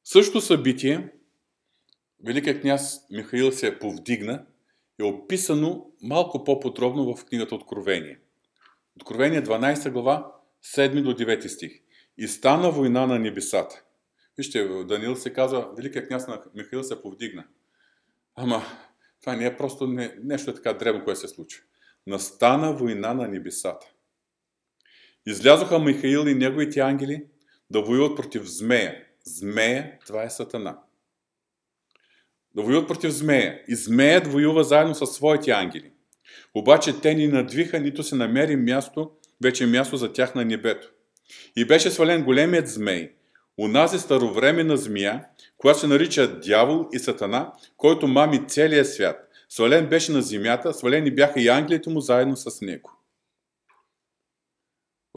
[0.04, 1.14] Също събитие,
[2.26, 4.46] Великият княз Михаил се повдигна,
[5.00, 8.20] е описано малко по-подробно в книгата Откровение.
[8.96, 10.32] Откровение 12 глава,
[10.64, 11.72] 7 до 9 стих.
[12.18, 13.84] И стана война на небесата.
[14.38, 17.48] Вижте, Даниил се казва, Великият княз на Михаил се повдигна.
[18.36, 18.62] Ама,
[19.22, 21.64] това не е просто не, нещо е така древно, което се случва.
[22.08, 23.94] Настана война на небесата.
[25.28, 27.24] Излязоха Михаил и неговите ангели
[27.70, 28.96] да воюват против змея.
[29.26, 30.78] Змея, това е Сатана.
[32.56, 33.62] Да воюват против змея.
[33.68, 35.92] И змеят воюва заедно с своите ангели.
[36.54, 39.12] Обаче те ни надвиха, нито се намери място,
[39.44, 40.92] вече място за тях на небето.
[41.56, 43.12] И беше свален големият змей,
[43.58, 45.26] унази старовременна змия,
[45.58, 49.30] която се нарича дявол и сатана, който мами целия свят.
[49.50, 52.97] Свален беше на земята, свалени бяха и ангелите му заедно с него.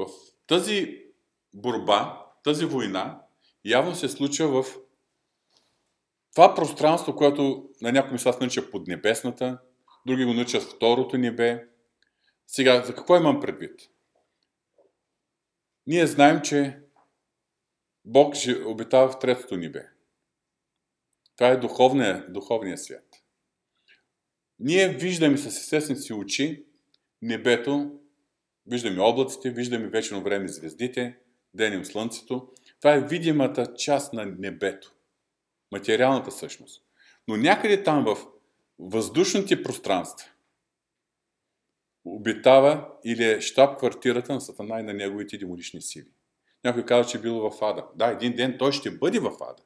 [0.01, 0.11] В
[0.47, 1.05] тази
[1.55, 3.21] борба, тази война,
[3.65, 4.77] явно се случва в
[6.35, 9.59] това пространство, което на някои места се нарича поднебесната,
[10.07, 11.67] други го наричат второто небе.
[12.47, 13.81] Сега, за какво имам предвид?
[15.87, 16.81] Ние знаем, че
[18.05, 18.35] Бог
[18.67, 19.87] обитава в третото небе.
[21.37, 23.07] Това е духовния, духовния свят.
[24.59, 26.67] Ние виждаме с естествените си очи
[27.23, 28.00] небето,
[28.71, 31.17] виждаме облаците, виждаме вечно време звездите,
[31.55, 32.49] денем слънцето.
[32.81, 34.95] Това е видимата част на небето,
[35.73, 36.83] материалната същност.
[37.29, 38.17] Но някъде там в
[38.79, 40.29] въздушните пространства
[42.05, 46.09] обитава или е щаб-квартирата на Сатана и на неговите демонични сили.
[46.65, 47.87] Някой казва, че е бил в ада.
[47.95, 49.63] Да, един ден той ще бъде в ада.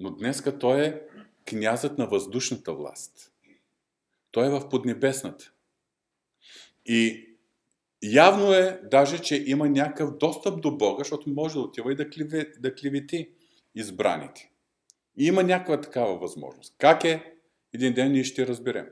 [0.00, 1.00] Но днеска той е
[1.46, 3.32] князът на въздушната власт.
[4.30, 5.52] Той е в поднебесната.
[6.86, 7.27] И
[8.02, 12.10] явно е даже, че има някакъв достъп до Бога, защото може да отива и да,
[12.10, 13.30] кливе, да кливети
[13.74, 14.50] избраните.
[15.18, 16.74] И има някаква такава възможност.
[16.78, 17.34] Как е?
[17.74, 18.86] Един ден ние ще разберем.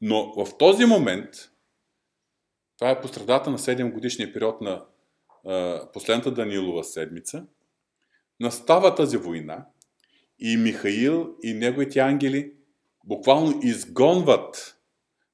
[0.00, 1.28] Но в този момент,
[2.78, 4.84] това е по средата на 7 годишния период на
[5.46, 7.46] а, последната Данилова седмица,
[8.40, 9.66] настава тази война
[10.38, 12.52] и Михаил и неговите ангели
[13.04, 14.78] буквално изгонват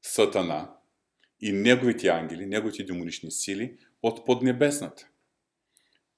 [0.02, 0.75] Сатана
[1.40, 5.08] и неговите ангели, неговите демонични сили от поднебесната.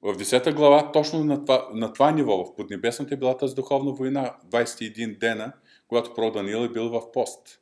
[0.03, 3.93] В 10 глава, точно на това, на това ниво, в поднебесната е била тази духовна
[3.93, 5.53] война, 21 дена,
[5.89, 7.61] когато пророк Даниил е бил в пост.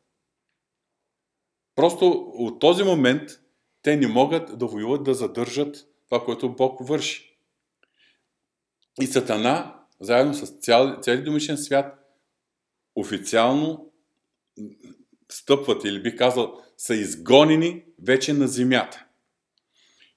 [1.74, 3.30] Просто от този момент
[3.82, 7.38] те не могат да воюват, да задържат това, което Бог върши.
[9.00, 11.98] И Сатана, заедно с цял, цели домишен свят,
[12.94, 13.92] официално
[15.32, 19.04] стъпват, или бих казал, са изгонени вече на земята.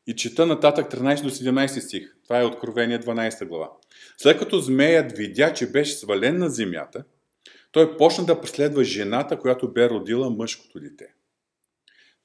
[0.08, 2.16] И чета нататък 13 до 17 стих.
[2.24, 3.72] Това е Откровение 12 глава.
[4.18, 7.04] След като змеят видя, че беше свален на земята,
[7.72, 11.14] той почна да преследва жената, която бе родила мъжкото дете.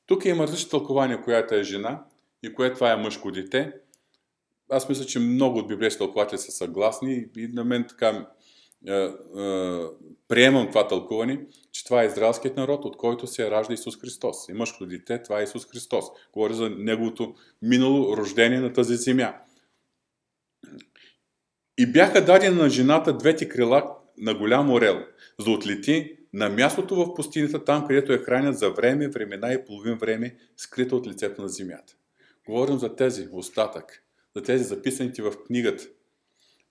[0.06, 2.04] Тук има различни тълкования, която е жена
[2.42, 3.72] и кое това е мъжко дете.
[4.70, 8.26] Аз мисля, че много от библейски тълкователи са съгласни и на мен така
[10.28, 14.48] приемам това тълкуване, че това е израелският народ, от който се ражда Исус Христос.
[14.48, 16.04] И мъжкото дете, това е Исус Христос.
[16.32, 19.34] Говори за неговото минало рождение на тази земя.
[21.78, 25.02] И бяха дадени на жената двете крила на голям орел,
[25.40, 29.98] за отлети на мястото в пустинята, там където е хранят за време, времена и половин
[29.98, 31.96] време, скрита от лицето на земята.
[32.46, 34.02] Говорим за тези остатък,
[34.36, 35.84] за тези записаните в книгата,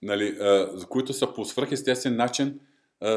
[0.03, 0.35] нали,
[0.73, 2.59] за които са по свръхестествен начин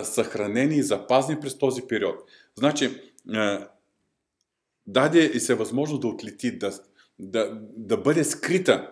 [0.03, 2.17] съхранени и запазни през този период.
[2.59, 3.01] Значи,
[4.87, 6.73] даде и се възможност да отлети, да,
[7.19, 8.91] да, да бъде скрита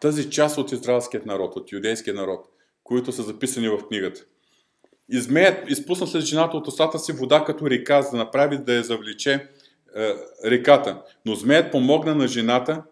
[0.00, 2.46] тази част от израелският народ, от юдейския народ,
[2.84, 4.24] които са записани в книгата.
[5.08, 8.74] И змеят изпусна след жената от устата си вода като река, за да направи да
[8.74, 10.14] я завлече е,
[10.44, 11.02] реката.
[11.26, 12.82] Но змеят помогна на жената,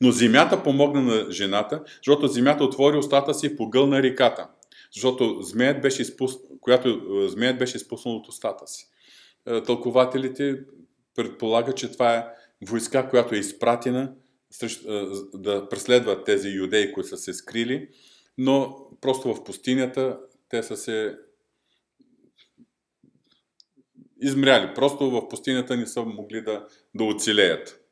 [0.00, 4.48] но земята помогна на жената, защото земята отвори устата си и погълна реката.
[4.94, 6.32] Защото змеят беше изпус...
[6.60, 8.88] която е, змеят беше изпуснал от устата си.
[9.46, 10.60] Е, тълкователите
[11.14, 12.24] предполагат, че това е
[12.66, 14.12] войска, която е изпратена
[14.62, 14.68] е,
[15.34, 17.88] да преследват тези юдеи, които са се скрили,
[18.38, 21.16] но просто в пустинята те са се
[24.20, 24.74] измряли.
[24.74, 27.87] Просто в пустинята не са могли да, да оцелеят.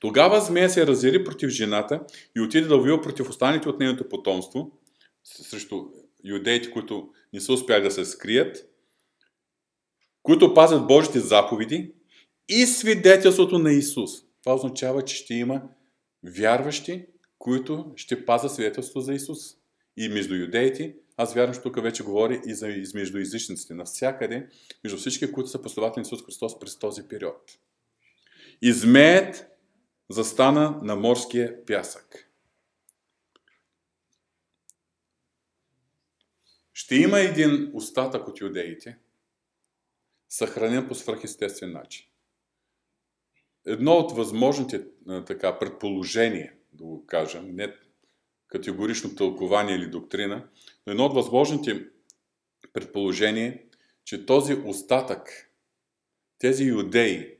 [0.00, 2.00] Тогава змея се разяри против жената
[2.36, 4.70] и отиде да воюва против останалите от нейното потомство,
[5.24, 5.84] срещу
[6.24, 8.68] юдеите, които не са успяли да се скрият,
[10.22, 11.92] които пазят Божите заповеди
[12.48, 14.10] и свидетелството на Исус.
[14.42, 15.62] Това означава, че ще има
[16.22, 17.06] вярващи,
[17.38, 19.38] които ще пазят свидетелство за Исус.
[19.96, 23.74] И между юдеите аз вярвам, че тук вече говори и за измежду езичниците.
[23.74, 24.46] Навсякъде,
[24.84, 27.58] между всички, които са последователи на Исус Христос през този период.
[28.62, 29.46] И змеят
[30.10, 32.30] застана на морския пясък.
[36.72, 38.98] Ще има един остатък от юдеите,
[40.28, 42.06] съхранен по свръхестествен начин.
[43.66, 44.86] Едно от възможните
[45.26, 47.76] така, предположения, да го кажем, не
[48.46, 50.48] категорично тълкование или доктрина,
[50.86, 51.88] но едно от възможните
[52.72, 53.64] предположения
[54.04, 55.50] че този остатък,
[56.38, 57.33] тези юдеи,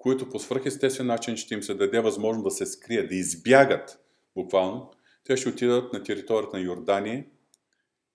[0.00, 4.00] които по свръхестествен начин ще им се даде възможност да се скрият, да избягат
[4.34, 4.90] буквално,
[5.24, 7.26] те ще отидат на територията на Йордания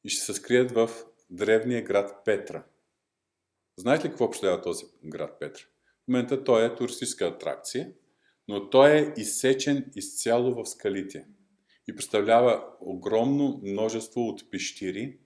[0.04, 0.89] и ще се скрият в
[1.30, 2.63] древния град Петра.
[3.78, 5.62] Знаете ли какво представлява този град Петра?
[5.63, 7.91] В момента той е туристическа атракция,
[8.48, 11.28] но той е изсечен изцяло в скалите
[11.88, 15.17] и представлява огромно множество от пещери,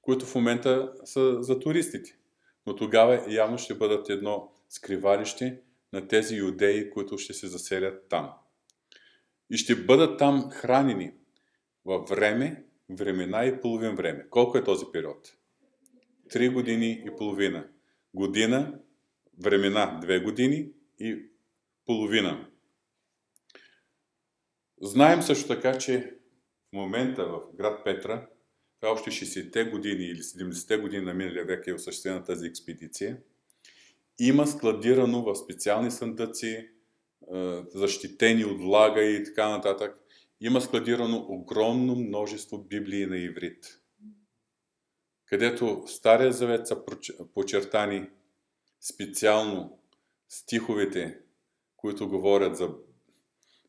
[0.00, 2.18] които в момента са за туристите.
[2.66, 5.60] Но тогава явно ще бъдат едно скривалище
[5.92, 8.32] на тези юдеи, които ще се заселят там.
[9.50, 11.12] И ще бъдат там хранени
[11.84, 14.26] във време, времена и половин време.
[14.30, 15.36] Колко е този период?
[16.30, 17.68] Три години и половина.
[18.14, 18.80] Година,
[19.42, 21.22] времена, две години и
[21.86, 22.48] половина.
[24.80, 26.14] Знаем също така, че
[26.70, 28.28] в момента в град Петра,
[28.80, 33.18] това е още 60-те години или 70-те години на миналия век е осъществена тази експедиция,
[34.26, 36.68] има складирано в специални съндъци,
[37.74, 39.98] защитени от влага и така нататък,
[40.40, 43.78] има складирано огромно множество Библии на иврит.
[45.32, 46.82] където в Стария Завет са
[47.34, 48.08] почертани
[48.80, 49.78] специално
[50.28, 51.18] стиховете,
[51.76, 52.70] които говорят за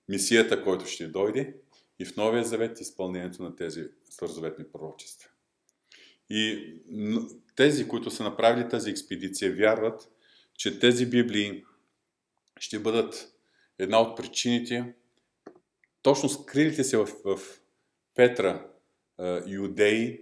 [0.10, 1.56] мисията, който ще дойде,
[2.00, 5.30] и в Новия Завет изпълнението на тези старозаветни пророчества.
[6.30, 6.74] И
[7.56, 10.10] тези, които са направили тази експедиция, вярват,
[10.58, 11.64] че тези Библии
[12.60, 13.34] ще бъдат
[13.80, 14.94] една от причините,
[16.02, 17.40] точно скрилите се в, в
[18.16, 18.68] Петра
[19.48, 20.20] юдеи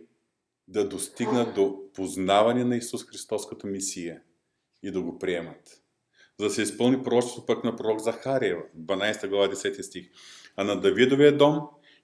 [0.67, 4.21] да достигнат до познаване на Исус Христос като Мисия
[4.83, 5.81] и да го приемат.
[6.39, 10.09] За да се изпълни пророчеството пък на пророк Захария, 12 глава 10 стих.
[10.55, 11.59] А на Давидовия дом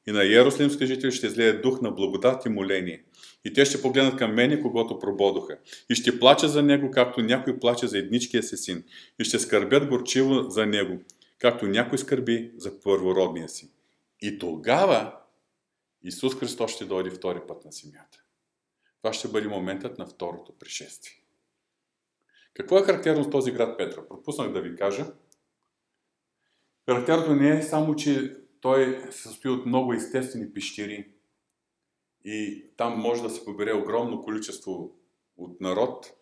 [0.07, 3.03] и на Иерусалимски жители ще излее дух на благодат и моление.
[3.47, 5.57] И те ще погледнат към мене, когато прободоха.
[5.89, 8.83] И ще плача за него, както някой плаче за едничкия си син.
[9.19, 10.99] И ще скърбят горчиво за него,
[11.39, 13.71] както някой скърби за първородния си.
[14.21, 15.15] И тогава
[16.03, 18.23] Исус Христос ще дойде втори път на земята.
[19.01, 21.23] Това ще бъде моментът на второто пришествие.
[22.53, 24.07] Какво е характерно с този град Петра?
[24.07, 25.05] Пропуснах да ви кажа.
[26.89, 31.07] Характерното не е само, че той се състои от много естествени пещери
[32.29, 34.91] и там може да се побере огромно количество
[35.37, 36.13] от народ,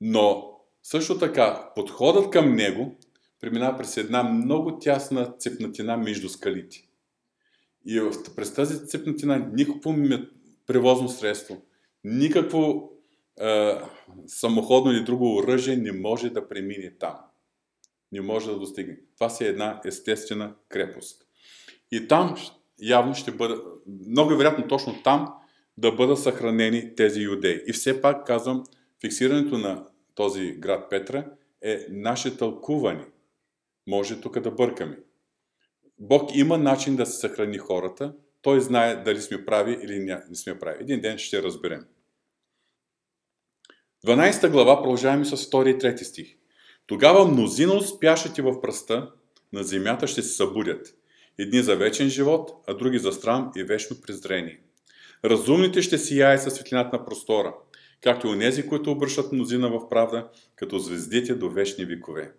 [0.00, 0.50] но
[0.82, 2.96] също така подходът към него
[3.40, 6.88] преминава през една много тясна цепнатина между скалите.
[7.86, 9.94] И през тази цепнатина никакво
[10.66, 11.62] превозно средство,
[12.04, 12.90] никакво
[13.40, 13.72] е,
[14.26, 17.16] самоходно или друго оръжие не може да премине там.
[18.12, 18.98] Не може да достигне.
[19.14, 21.26] Това си е една естествена крепост.
[21.90, 22.36] И там
[22.78, 23.54] явно ще бъде,
[24.08, 25.34] много е вероятно точно там
[25.78, 27.62] да бъдат съхранени тези юдеи.
[27.66, 28.64] И все пак казвам,
[29.00, 31.26] фиксирането на този град Петра
[31.62, 33.06] е наше тълкуване.
[33.86, 34.98] Може тук да бъркаме.
[35.98, 38.14] Бог има начин да се съхрани хората.
[38.42, 40.76] Той знае дали сме прави или не сме прави.
[40.80, 41.84] Един ден ще разберем.
[44.06, 46.36] 12 глава продължаваме с 2 и 3 стих.
[46.86, 49.12] Тогава мнозина от спящите в пръста
[49.52, 50.94] на земята ще се събудят.
[51.38, 54.60] Едни за вечен живот, а други за страм и вечно презрение.
[55.24, 57.54] Разумните ще сияе със светлината на простора,
[58.00, 62.32] както и онези, които обръщат мнозина в правда, като звездите до вечни векове.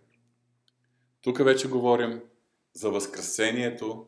[1.21, 2.21] Тук вече говорим
[2.73, 4.07] за възкресението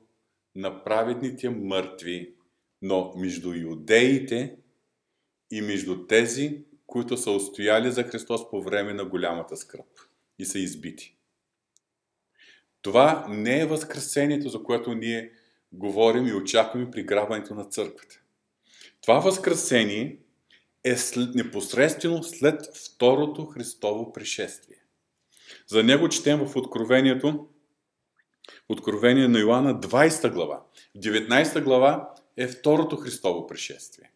[0.56, 2.34] на праведните мъртви,
[2.82, 4.56] но между юдеите
[5.52, 9.86] и между тези, които са устояли за Христос по време на голямата скръп
[10.39, 11.16] и са избити.
[12.88, 15.32] Това не е възкресението, за което ние
[15.71, 18.21] говорим и очакваме при грабването на църквата.
[19.02, 20.17] Това възкресение
[20.84, 20.95] е
[21.36, 24.78] непосредствено след второто Христово пришествие.
[25.67, 27.47] За него четем в Откровението,
[28.69, 30.63] Откровение на Йоанна 20 глава.
[30.97, 34.12] 19 глава е второто Христово пришествие.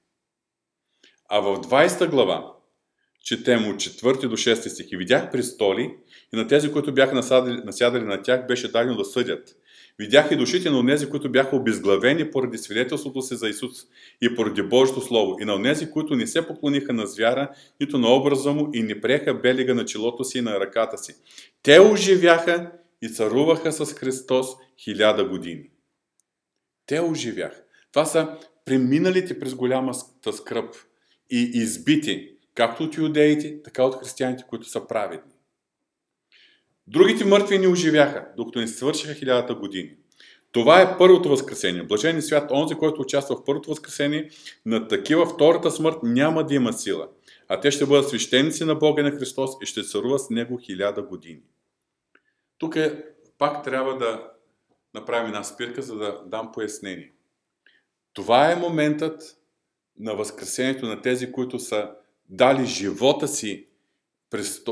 [1.29, 2.55] А в 20 глава
[3.23, 4.91] четем от 4 до 6 стих.
[4.91, 5.95] И видях престоли
[6.33, 9.55] и на тези, които бяха насядали, насядали на тях, беше дадено да съдят.
[9.99, 13.71] Видях и душите на тези, които бяха обезглавени поради свидетелството си за Исус
[14.21, 18.15] и поради Божието Слово, и на тези, които не се поклониха на звяра, нито на
[18.15, 21.15] образа му и не приеха белига на челото си и на ръката си.
[21.63, 24.47] Те оживяха и царуваха с Христос
[24.83, 25.69] хиляда години.
[26.85, 27.61] Те оживяха.
[27.91, 30.75] Това са преминалите през голямата скръп
[31.29, 35.31] и избити, както от иудеите, така от християните, които са праведни.
[36.87, 39.95] Другите мъртви не оживяха, докато не свършиха хилядата години.
[40.51, 41.83] Това е първото възкресение.
[41.83, 44.29] Блажен е свят, онзи, който участва в първото възкресение,
[44.65, 47.09] на такива втората смърт няма да има сила.
[47.47, 51.01] А те ще бъдат свещеници на Бога на Христос и ще царуват с Него хиляда
[51.01, 51.41] години.
[52.57, 53.03] Тук е,
[53.37, 54.31] пак трябва да
[54.93, 57.13] направим една спирка, за да дам пояснение.
[58.13, 59.21] Това е моментът
[59.99, 61.91] на възкресението на тези, които са
[62.31, 63.67] дали живота си
[64.29, 64.63] през,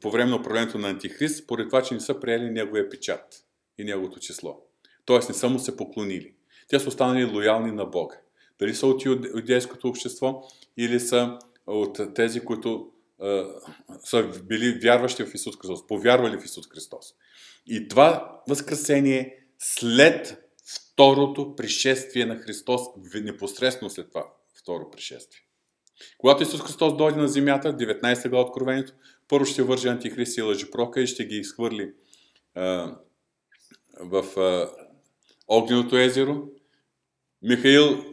[0.00, 3.44] по време на управлението на Антихрист, поради това, че не са приели неговия печат
[3.78, 4.60] и неговото число.
[5.04, 6.34] Тоест не са му се поклонили.
[6.68, 8.16] Те са останали лоялни на Бога.
[8.58, 10.42] Дали са от юдейското общество
[10.76, 12.92] или са от тези, които
[13.22, 13.42] е,
[14.04, 17.14] са били вярващи в Исус Христос, повярвали в Исус Христос.
[17.66, 22.80] И това възкресение след второто пришествие на Христос,
[23.14, 25.40] непосредствено след това второ пришествие.
[26.18, 28.92] Когато Исус Христос дойде на земята, 19 глава Откровението,
[29.28, 31.92] първо ще вържи антихрист и лъжепрока и ще ги изхвърли
[32.54, 32.96] а,
[34.00, 34.70] в а,
[35.48, 36.48] огненото езеро.
[37.42, 38.04] Михаил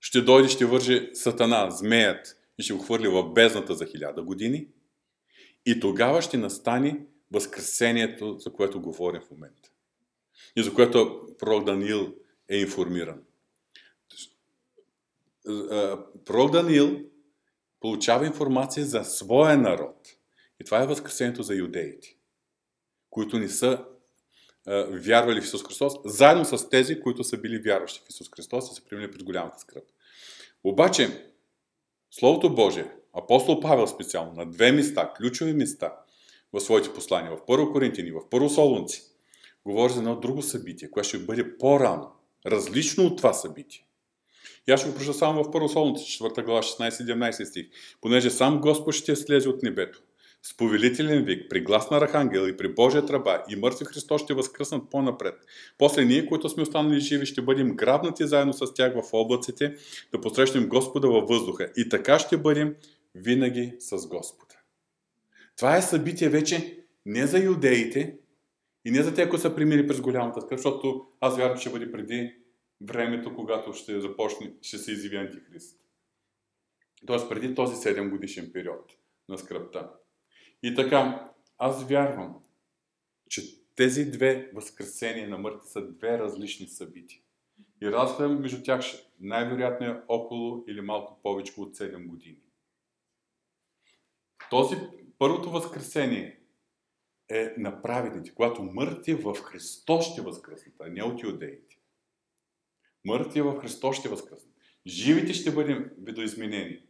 [0.00, 4.68] ще дойде, ще върже сатана, змеят и ще го хвърли в бездната за хиляда години.
[5.66, 9.70] И тогава ще настане възкресението, за което говорим в момента.
[10.56, 12.14] И за което пророк Даниил
[12.48, 13.22] е информиран.
[16.24, 17.00] Пророк Даниил
[17.80, 19.96] получава информация за своя народ.
[20.60, 22.16] И това е възкресението за юдеите,
[23.10, 23.84] които не са
[24.68, 28.72] е, вярвали в Исус Христос, заедно с тези, които са били вярващи в Исус Христос
[28.72, 29.84] и са преминали пред голямата скръп.
[30.64, 31.32] Обаче,
[32.10, 35.94] Словото Божие, апостол Павел специално, на две места, ключови места
[36.52, 39.02] в своите послания, в Първо Коринтини, в Първо Солунци,
[39.64, 42.12] говори за едно друго събитие, което ще бъде по-рано,
[42.46, 43.86] различно от това събитие.
[44.68, 47.66] И аз ще го прочета само в Първо Солунци, 4 глава, 16-17 стих.
[48.00, 50.02] Понеже сам Господ ще слезе от небето,
[50.42, 54.34] с повелителен вик, при глас на Архангел и при Божия тръба и мъртви Христос ще
[54.34, 55.34] възкръснат по-напред.
[55.78, 59.74] После ние, които сме останали живи, ще бъдем грабнати заедно с тях в облаците,
[60.12, 61.68] да посрещнем Господа във въздуха.
[61.76, 62.74] И така ще бъдем
[63.14, 64.54] винаги с Господа.
[65.56, 66.76] Това е събитие вече
[67.06, 68.16] не за юдеите
[68.84, 71.70] и не за те, които са примили през голямата скръп, защото аз вярвам, че ще
[71.70, 72.39] бъде преди
[72.80, 75.80] времето, когато ще започне, ще се изяви Антихрист.
[77.06, 78.92] Тоест преди този 7 годишен период
[79.28, 79.90] на скръпта.
[80.62, 82.42] И така, аз вярвам,
[83.28, 83.42] че
[83.76, 87.20] тези две възкресения на мъртви са две различни събития.
[87.82, 88.84] И разлика между тях
[89.20, 92.42] най-вероятно е около или малко повече от 7 години.
[94.50, 94.76] Този
[95.18, 96.40] първото възкресение
[97.28, 101.69] е на праведните, когато мъртви в Христос ще възкръснат, а не от юдеите.
[103.04, 104.54] Мъртви в Христос ще възкръснат.
[104.86, 106.82] Живите ще бъдем видоизменени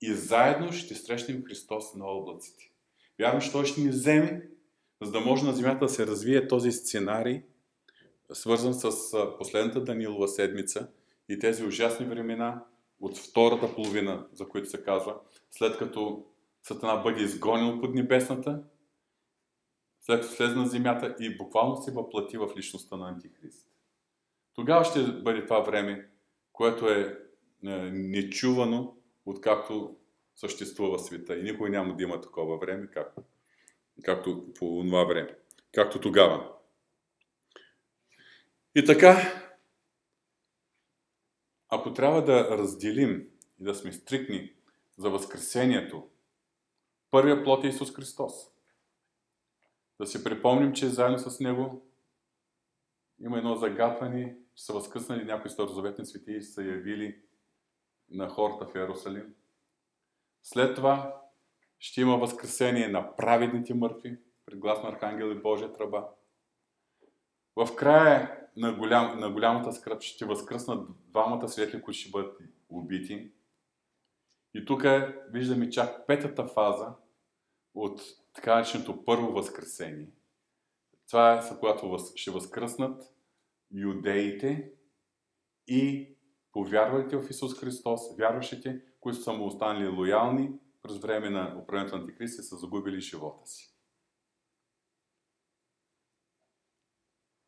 [0.00, 2.70] и заедно ще срещнем Христос на облаците.
[3.18, 4.48] Вярвам, че Той ще ни вземе,
[5.02, 7.42] за да може на земята да се развие този сценарий,
[8.32, 8.90] свързан с
[9.38, 10.88] последната Данилова седмица
[11.28, 12.64] и тези ужасни времена
[13.00, 16.26] от втората половина, за които се казва, след като
[16.62, 18.62] Сатана бъде изгонен под небесната,
[20.00, 23.69] след като слезе на земята и буквално се въплати в личността на Антихрист.
[24.54, 26.10] Тогава ще бъде това време,
[26.52, 27.18] което е,
[27.64, 28.96] е нечувано
[29.26, 29.96] откакто
[30.34, 31.38] съществува света.
[31.38, 33.22] И никой няма да има такова време, както,
[34.04, 35.38] както по това време,
[35.74, 36.52] както тогава.
[38.74, 39.42] И така,
[41.68, 43.28] ако трябва да разделим
[43.60, 44.52] и да сме стрикни
[44.98, 46.08] за Възкресението,
[47.10, 48.32] първия плод е Исус Христос.
[50.00, 51.89] Да си припомним, че заедно с Него
[53.20, 57.22] има едно загатване, че са възкръснали някои старозаветни свети и са явили
[58.10, 59.34] на хората в Иерусалим.
[60.42, 61.22] След това
[61.78, 66.08] ще има възкресение на праведните мъртви, пред глас на Архангел и Божия тръба.
[67.56, 73.32] В края на, голям, на голямата скръп ще възкръснат двамата светли, които ще бъдат убити.
[74.54, 74.84] И тук
[75.28, 76.94] виждаме чак петата фаза
[77.74, 78.00] от
[78.32, 80.08] така нареченото първо възкресение.
[81.10, 83.02] Това е, за която ще възкръснат
[83.74, 84.70] юдеите
[85.66, 86.14] и
[86.52, 90.50] повярвайте в Исус Христос, вярващите, които са му останали лоялни
[90.82, 93.74] през време на управлението на Антикрист и са загубили живота си.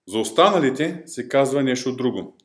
[0.08, 2.36] За останалите се казва нещо друго.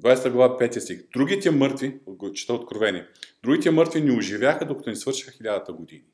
[0.00, 1.08] 20 глава 5 стих.
[1.10, 2.00] Другите мъртви,
[2.34, 3.08] чета откровение,
[3.42, 6.06] другите мъртви не оживяха, докато не свършиха хилядата години.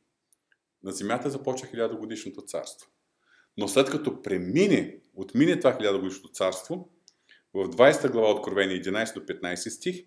[0.82, 2.90] На земята започва хиляда годишното царство.
[3.58, 6.88] Но след като премине, отмине това хиляда годишното царство,
[7.54, 10.04] в 20 глава Откровение 11 до 15 стих,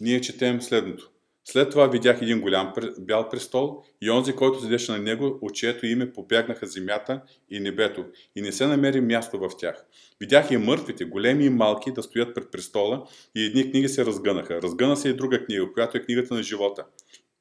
[0.00, 1.10] ние четем следното.
[1.44, 5.86] След това видях един голям бял престол и онзи, който седеше на него, от чието
[5.86, 8.04] име побягнаха земята и небето
[8.36, 9.86] и не се намери място в тях.
[10.20, 14.62] Видях и мъртвите, големи и малки, да стоят пред престола и едни книги се разгънаха.
[14.62, 16.84] Разгъна се и друга книга, която е книгата на живота.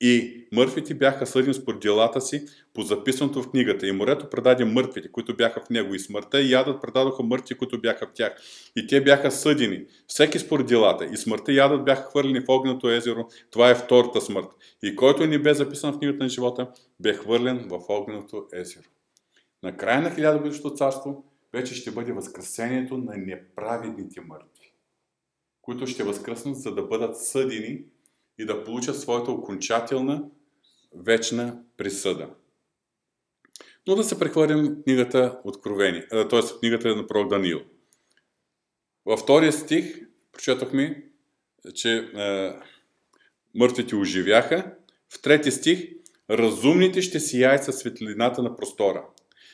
[0.02, 3.88] И мъртвите бяха съдени според делата си по записаното в книгата.
[3.88, 5.94] И морето предаде мъртвите, които бяха в него.
[5.94, 8.36] И смъртта и ядът предадоха мъртви, които бяха в тях.
[8.76, 11.06] И те бяха съдени, всеки според делата.
[11.06, 13.28] И смъртта и ядът бяха хвърлени в огненото езеро.
[13.52, 14.48] Това е втората смърт.
[14.84, 18.88] И който не бе записан в книгата на живота, бе хвърлен в огненото езеро.
[19.64, 21.24] На края на хилядогодишното царство
[21.54, 24.74] вече ще бъде възкресението на неправедните мъртви,
[25.62, 27.84] които ще възкръснат, за да бъдат съдени
[28.38, 30.24] и да получат своята окончателна
[30.96, 32.30] вечна присъда.
[33.88, 36.60] Но да се прехвърлим книгата Откровение, т.е.
[36.60, 37.62] книгата на пророк Даниил.
[39.06, 41.04] Във втория стих прочетохме,
[41.76, 42.54] че е,
[43.56, 44.76] мъртвите оживяха.
[45.10, 45.90] В трети стих
[46.30, 49.06] разумните ще сияят със светлината на простора,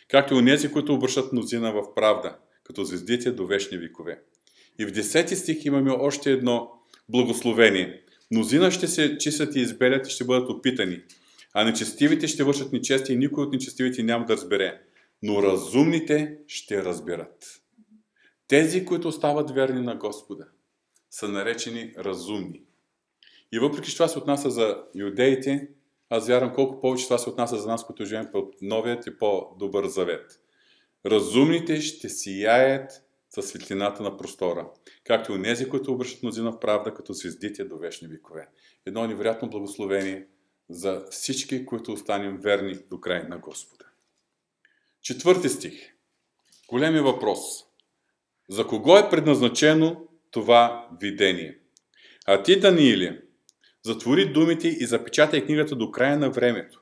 [0.08, 4.22] както и онези, които обръщат мнозина в правда, като звездите до вечни векове.
[4.80, 6.72] И в десети стих имаме още едно
[7.10, 8.03] благословение.
[8.34, 11.02] Мнозина ще се чистят и изберят и ще бъдат опитани,
[11.54, 14.82] а нечестивите ще вършат нечести и никой от нечестивите няма да разбере.
[15.24, 17.62] Но разумните ще разберат.
[18.48, 20.46] Тези, които остават верни на Господа,
[21.10, 22.62] са наречени разумни.
[23.52, 25.68] И въпреки, че това се отнася за юдеите,
[26.10, 29.88] аз вярвам колко повече това се отнася за нас, които живеем под новият и по-добър
[29.88, 30.40] завет.
[31.06, 32.92] Разумните ще сияят
[33.36, 34.68] със светлината на простора,
[35.04, 38.48] както и онези, които обръщат мнозина в правда, като звездите до вечни векове.
[38.86, 40.28] Едно невероятно благословение
[40.70, 43.86] за всички, които останем верни до край на Господа.
[45.02, 45.94] Четвърти стих.
[46.70, 47.40] Големи въпрос.
[48.50, 51.60] За кого е предназначено това видение?
[52.26, 53.22] А ти, Данииле,
[53.84, 56.82] затвори думите и запечатай книгата до края на времето,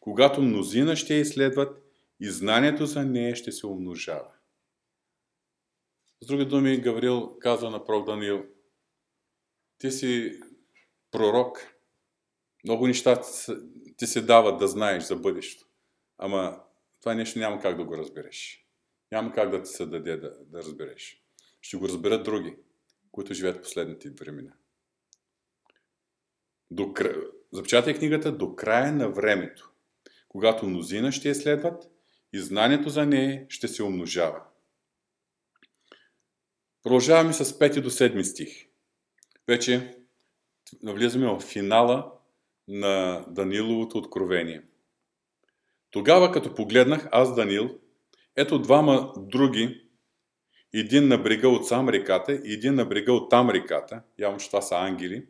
[0.00, 1.82] когато мнозина ще изследват
[2.20, 4.37] и знанието за нея ще се умножава.
[6.20, 8.46] С други думи, Гаврил казва на пророк Даниил,
[9.78, 10.40] ти си
[11.10, 11.74] пророк,
[12.64, 13.20] много неща
[13.96, 15.66] ти се дават да знаеш за бъдещето,
[16.18, 16.60] ама
[17.00, 18.64] това нещо няма как да го разбереш.
[19.12, 21.22] Няма как да ти се даде да, да разбереш.
[21.60, 22.56] Ще го разберат други,
[23.12, 24.52] които живеят последните времена.
[26.70, 26.94] До,
[27.52, 29.72] запечатай книгата до края на времето,
[30.28, 31.90] когато мнозина ще я следват
[32.32, 34.47] и знанието за нея ще се умножава.
[36.82, 38.66] Продължаваме с 5 до 7 стих.
[39.48, 39.96] Вече
[40.82, 42.12] навлизаме в финала
[42.68, 44.62] на Даниловото откровение.
[45.90, 47.78] Тогава, като погледнах, аз Данил,
[48.36, 49.80] ето двама други,
[50.74, 54.46] един на брега от сам реката и един на брега от там реката, явно, че
[54.46, 55.26] това са ангели.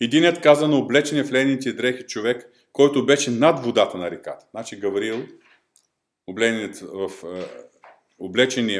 [0.00, 4.46] Единият каза на облечения в лените дрехи човек, който беше над водата на реката.
[4.50, 5.26] Значи Гавриил,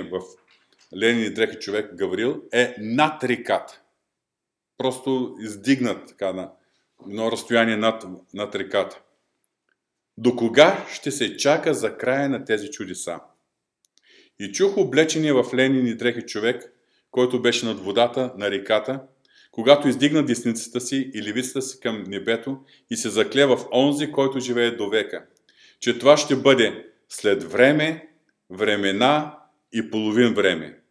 [0.02, 0.22] в,
[0.92, 3.80] в ленини дрехи човек Гаврил е над реката.
[4.78, 6.50] Просто издигнат така на
[7.06, 9.00] едно разстояние над, над реката.
[10.18, 13.20] До кога ще се чака за края на тези чудеса?
[14.38, 16.72] И чух облечения в ленини дрехи човек,
[17.10, 19.02] който беше над водата на реката,
[19.50, 22.58] когато издигна десницата си и левицата си към небето
[22.90, 25.26] и се закле в онзи, който живее до века,
[25.80, 28.08] че това ще бъде след време,
[28.50, 29.38] времена
[29.72, 30.81] и половин време.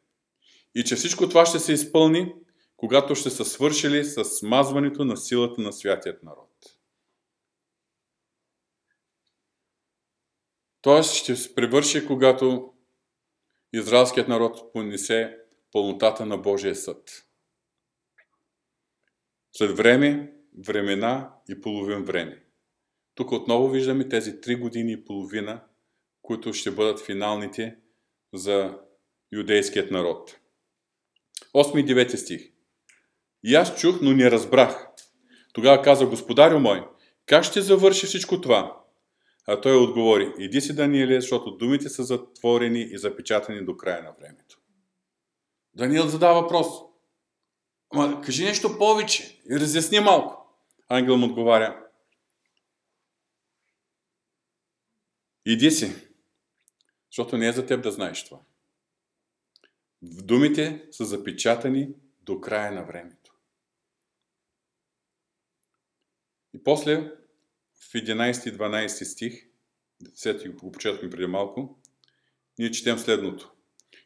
[0.75, 2.33] И че всичко това ще се изпълни,
[2.77, 6.49] когато ще са свършили с смазването на силата на святият народ.
[10.81, 12.73] Тоест ще се превърши, когато
[13.73, 15.37] израелският народ понесе
[15.71, 17.27] пълнотата на Божия съд.
[19.53, 20.33] След време,
[20.67, 22.45] времена и половин време.
[23.15, 25.63] Тук отново виждаме тези три години и половина,
[26.21, 27.77] които ще бъдат финалните
[28.33, 28.79] за
[29.31, 30.40] юдейският народ.
[31.55, 32.41] 8 и 9 стих.
[33.43, 34.87] И аз чух, но не разбрах.
[35.53, 36.87] Тогава каза Господарю мой,
[37.25, 38.77] как ще завърши всичко това?
[39.47, 44.13] А той отговори, иди си, Даниеле, защото думите са затворени и запечатани до края на
[44.19, 44.59] времето.
[45.75, 46.67] Даниел задава въпрос.
[47.93, 50.57] Ама кажи нещо повече и разясни малко.
[50.89, 51.85] Ангел му отговаря.
[55.45, 55.95] Иди си,
[57.11, 58.39] защото не е за теб да знаеш това.
[60.01, 61.89] В думите са запечатани
[62.21, 63.35] до края на времето.
[66.53, 67.11] И после
[67.75, 69.47] в 11 и 12 стих,
[70.03, 71.79] 10 го почетахме преди малко,
[72.59, 73.51] ние четем следното.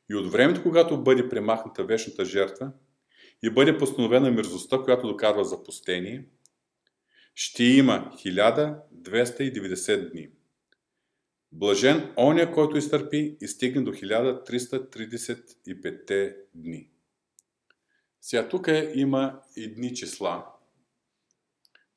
[0.09, 2.71] И от времето, когато бъде премахната вечната жертва
[3.43, 6.25] и бъде постановена мързостта, която докарва запустение,
[7.35, 10.29] ще има 1290 дни.
[11.57, 16.89] Блажен оня, който изтърпи и стигне до 1335 дни.
[18.21, 20.45] Сега тук има едни числа,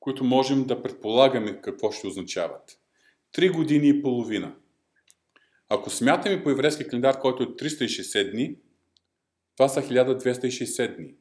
[0.01, 2.81] които можем да предполагаме какво ще означават.
[3.33, 4.57] Три години и половина.
[5.69, 8.57] Ако смятаме по еврейски календар, който е 360 дни,
[9.57, 11.15] това са 1260 дни.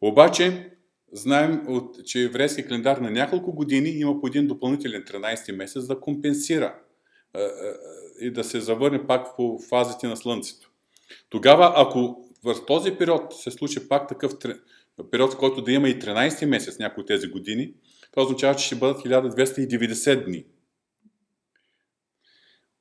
[0.00, 0.70] Обаче,
[1.12, 1.66] знаем,
[2.04, 6.80] че еврейски календар на няколко години има по един допълнителен 13 месец да компенсира
[8.20, 10.70] и да се завърне пак по фазите на Слънцето.
[11.28, 14.32] Тогава, ако в този период се случи пак такъв
[15.10, 17.74] период, в който да има и 13 месец някои от тези години,
[18.12, 20.44] това означава, че ще бъдат 1290 дни.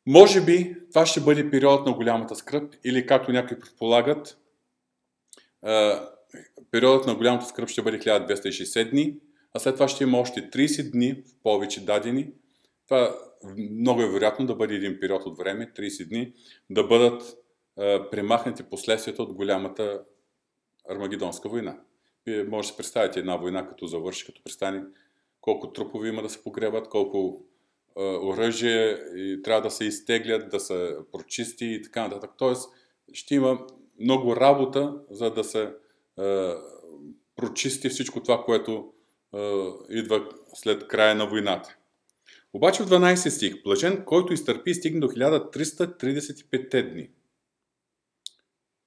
[0.06, 4.38] Може би това ще бъде период на голямата скръп или както някои предполагат,
[6.72, 9.18] периодът на голямата скръп ще бъде 1260 дни,
[9.54, 12.32] а след това ще има още 30 дни в повече дадени.
[12.90, 13.20] Това
[13.72, 16.34] много е вероятно да бъде един период от време, 30 дни,
[16.70, 17.38] да бъдат
[18.12, 20.04] премахнати последствията от голямата
[20.90, 21.80] Армагедонска война.
[22.26, 24.84] Вие може да си представите една война, като завърши, като престане,
[25.42, 27.46] колко трупове има да се погребат, колко
[27.98, 32.32] оръжие и трябва да се изтеглят, да се прочисти и така нататък.
[32.38, 32.70] Тоест,
[33.14, 33.68] ще има
[34.00, 36.54] много работа, за да се е,
[37.36, 38.94] прочисти всичко това, което
[39.36, 39.40] е,
[39.90, 41.79] идва след края на войната.
[42.54, 47.10] Обаче в 12 стих, блажен, който изтърпи и стигне до 1335 дни.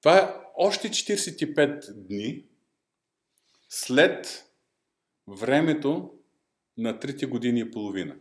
[0.00, 2.44] Това е още 45 дни
[3.68, 4.44] след
[5.28, 6.18] времето
[6.76, 8.16] на трите години и половина.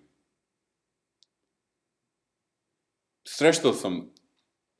[3.28, 4.12] Срещал съм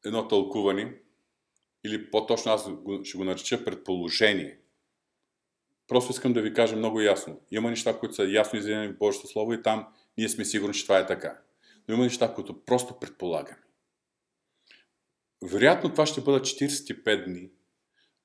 [0.06, 1.02] едно тълкуване,
[1.86, 2.70] или по-точно аз
[3.04, 4.60] ще го нареча предположение.
[5.88, 7.42] Просто искам да ви кажа много ясно.
[7.52, 9.88] Има неща, които са ясно изявени в Божието Слово и там
[10.22, 11.42] ние сме сигурни, че това е така.
[11.88, 13.62] Но има неща, които просто предполагаме.
[15.44, 17.50] Вероятно това ще бъдат 45 дни,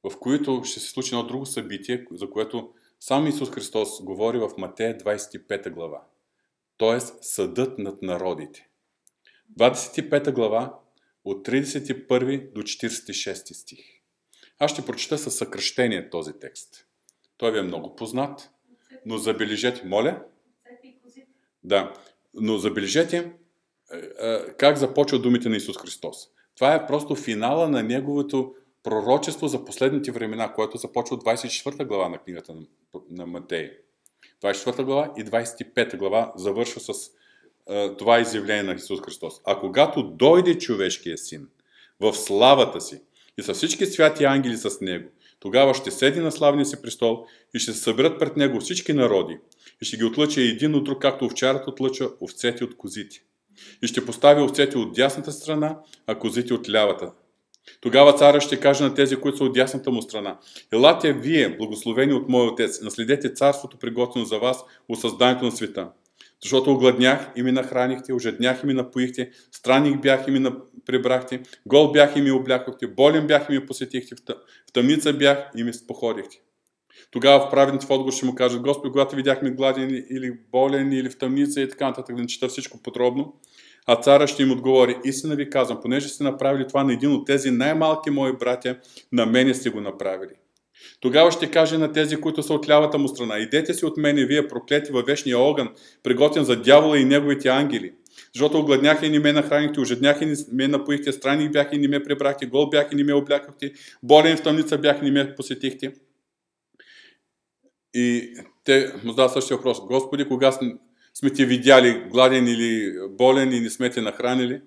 [0.04, 4.50] в които ще се случи едно друго събитие, за което сам Исус Христос говори в
[4.58, 6.02] Матея 25 глава.
[6.76, 8.68] Тоест съдът над народите.
[9.58, 10.78] 25 глава
[11.24, 13.84] от 31 до 46 стих.
[14.58, 16.86] Аз ще прочита със съкръщение този текст.
[17.36, 18.50] Той ви е много познат,
[19.06, 20.24] но забележете, моля?
[21.66, 21.92] Да,
[22.34, 23.32] но забележете
[23.92, 26.16] е, е, как започва думите на Исус Христос.
[26.54, 32.08] Това е просто финала на неговото пророчество за последните времена, което започва от 24 глава
[32.08, 32.54] на книгата
[33.10, 33.70] на Матей.
[34.42, 39.40] 24 глава и 25 глава завършва с uh, това изявление на Исус Христос.
[39.44, 41.48] А когато дойде човешкия син
[42.00, 43.00] в славата си
[43.38, 45.08] и с всички святи ангели с него,
[45.40, 49.38] тогава ще седи на славния си престол и ще се съберат пред него всички народи
[49.82, 53.22] и ще ги отлъча един от друг, както овчарът отлъча овцете от козите.
[53.82, 57.12] И ще постави овцете от дясната страна, а козите от лявата.
[57.80, 60.38] Тогава царя ще каже на тези, които са от дясната му страна.
[60.72, 65.88] Елате вие, благословени от моя отец, наследете царството, приготвено за вас от създанието на света.
[66.42, 70.50] Защото огладнях и ми нахранихте, ожеднях и ми напоихте, странник бях и ми
[70.86, 74.14] прибрахте, гол бях и ми облякохте, болен бях и ми посетихте,
[74.68, 76.40] в тъмница бях и ми споходихте.
[77.10, 81.10] Тогава в праведните в отговор ще му кажат, Господи, когато видяхме гладен или болен или
[81.10, 83.34] в тъмница и така нататък, да не чета всичко подробно.
[83.86, 87.26] А цара ще им отговори, истина ви казвам, понеже сте направили това на един от
[87.26, 88.76] тези най-малки мои братя,
[89.12, 90.32] на мене сте го направили.
[91.00, 94.26] Тогава ще каже на тези, които са от лявата му страна, идете си от мене,
[94.26, 95.68] вие проклети във вечния огън,
[96.02, 97.92] приготвен за дявола и неговите ангели.
[98.34, 101.88] Защото огладняха и не ме нахранихте, ожедняха и не ме напоихте, странник бях и не
[101.88, 103.72] ме прибрахте, гол бях и не ме облякахте,
[104.02, 105.92] болен в тъмница бях и не ме посетихте.
[107.98, 108.34] И
[108.64, 109.80] те му задават същия въпрос.
[109.80, 110.52] Господи, кога
[111.14, 114.62] сме те видяли гладен или болен и не сме те нахранили?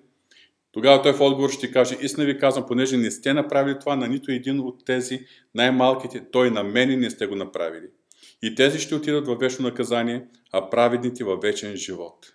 [0.72, 4.08] Тогава той в отговор ще каже, истина ви казвам, понеже не сте направили това на
[4.08, 5.20] нито един от тези
[5.54, 7.86] най-малките, той на мене не сте го направили.
[8.42, 12.32] И тези ще отидат във вечно наказание, а праведните във вечен живот.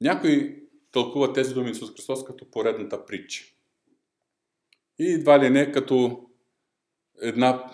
[0.00, 3.44] Някой тълкува тези думи Исус Христос като поредната притча.
[4.98, 6.26] И едва ли не като
[7.22, 7.64] една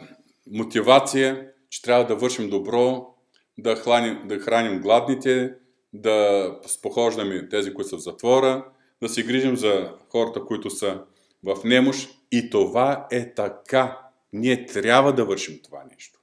[0.51, 3.15] мотивация че трябва да вършим добро,
[3.59, 5.55] да храним, да храним гладните,
[5.93, 11.05] да спохождаме тези, които са в затвора, да се грижим за хората, които са
[11.43, 12.11] в немощ.
[12.33, 13.99] И това е така.
[14.33, 16.21] Ние трябва да вършим това нещо.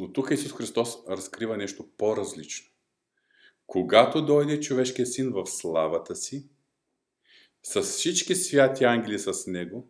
[0.00, 2.70] Но тук Исус Христос разкрива нещо по-различно.
[3.66, 6.48] Когато дойде човешкия син в славата си,
[7.62, 9.88] с всички святи ангели с него,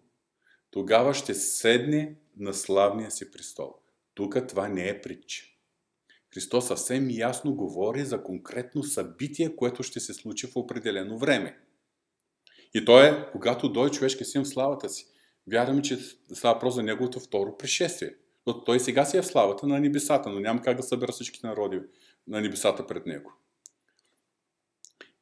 [0.70, 3.74] тогава ще седне на славния си престол.
[4.18, 5.44] Тук това не е притча.
[6.34, 11.58] Христос съвсем ясно говори за конкретно събитие, което ще се случи в определено време.
[12.74, 15.06] И то е, когато дойде човешки син в славата си.
[15.46, 15.98] Вярваме, че
[16.32, 18.14] става въпрос за неговото второ пришествие.
[18.46, 21.40] Но той сега си е в славата на небесата, но няма как да събера всички
[21.42, 21.80] народи
[22.26, 23.32] на небесата пред него.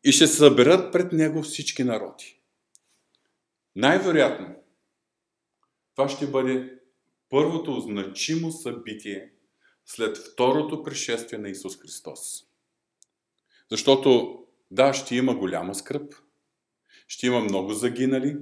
[0.05, 2.41] И ще се съберат пред него всички народи.
[3.75, 4.55] Най-вероятно,
[5.95, 6.76] това ще бъде
[7.31, 9.33] първото значимо събитие
[9.87, 12.45] след второто пришествие на Исус Христос.
[13.71, 14.39] Защото,
[14.71, 16.15] да, ще има голяма скръп,
[17.09, 18.37] ще има много загинали,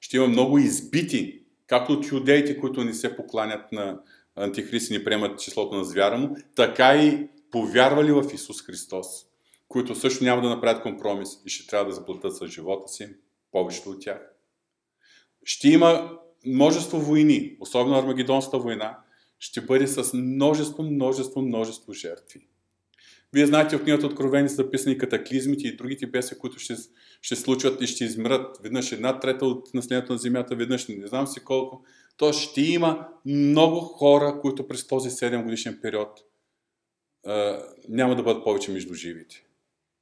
[0.00, 4.00] ще има много избити, както от юдеите, които не се покланят на
[4.34, 9.06] Антихрист и не приемат числото на звяра му, така и повярвали в Исус Христос,
[9.68, 13.08] които също няма да направят компромис и ще трябва да заплатят с живота си,
[13.52, 14.32] повечето от тях.
[15.44, 18.98] Ще има множество войни, особено Армагедонската война,
[19.38, 22.46] ще бъде с множество, множество, множество жертви.
[23.32, 26.74] Вие знаете, в книгата Откровени са записани катаклизмите и другите беси, които ще,
[27.22, 28.58] ще случват и ще измрат.
[28.62, 31.84] Веднъж една трета от населението на Земята, веднъж не знам си колко.
[32.16, 36.20] То ще има много хора, които през този 7 годишен период
[37.26, 39.44] а, няма да бъдат повече между живите.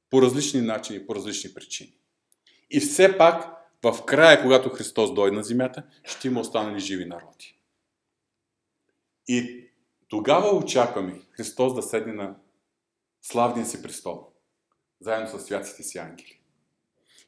[0.09, 1.93] По различни начини, по различни причини.
[2.69, 7.59] И все пак в края, когато Христос дойде на земята, ще има останали живи народи.
[9.27, 9.65] И
[10.07, 12.35] Тогава очакваме Христос да седне на
[13.21, 14.27] славния си престол,
[15.01, 16.39] заедно с святите си ангели.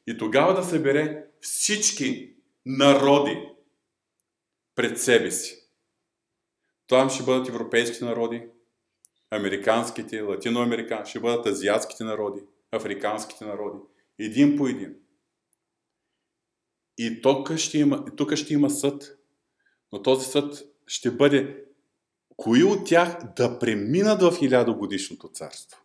[0.06, 2.36] И тогава да събере всички
[2.66, 3.48] народи
[4.74, 5.68] пред себе си.
[6.86, 8.46] Това ще бъдат европейските народи,
[9.30, 12.40] американските, латиноамерикански, ще бъдат азиатските народи,
[12.72, 13.78] африканските народи,
[14.18, 14.96] един по един.
[16.98, 19.18] И тук ще има, тук ще има съд,
[19.92, 21.64] но този съд ще бъде
[22.36, 25.80] кои от тях да преминат в хилядогодишното царство.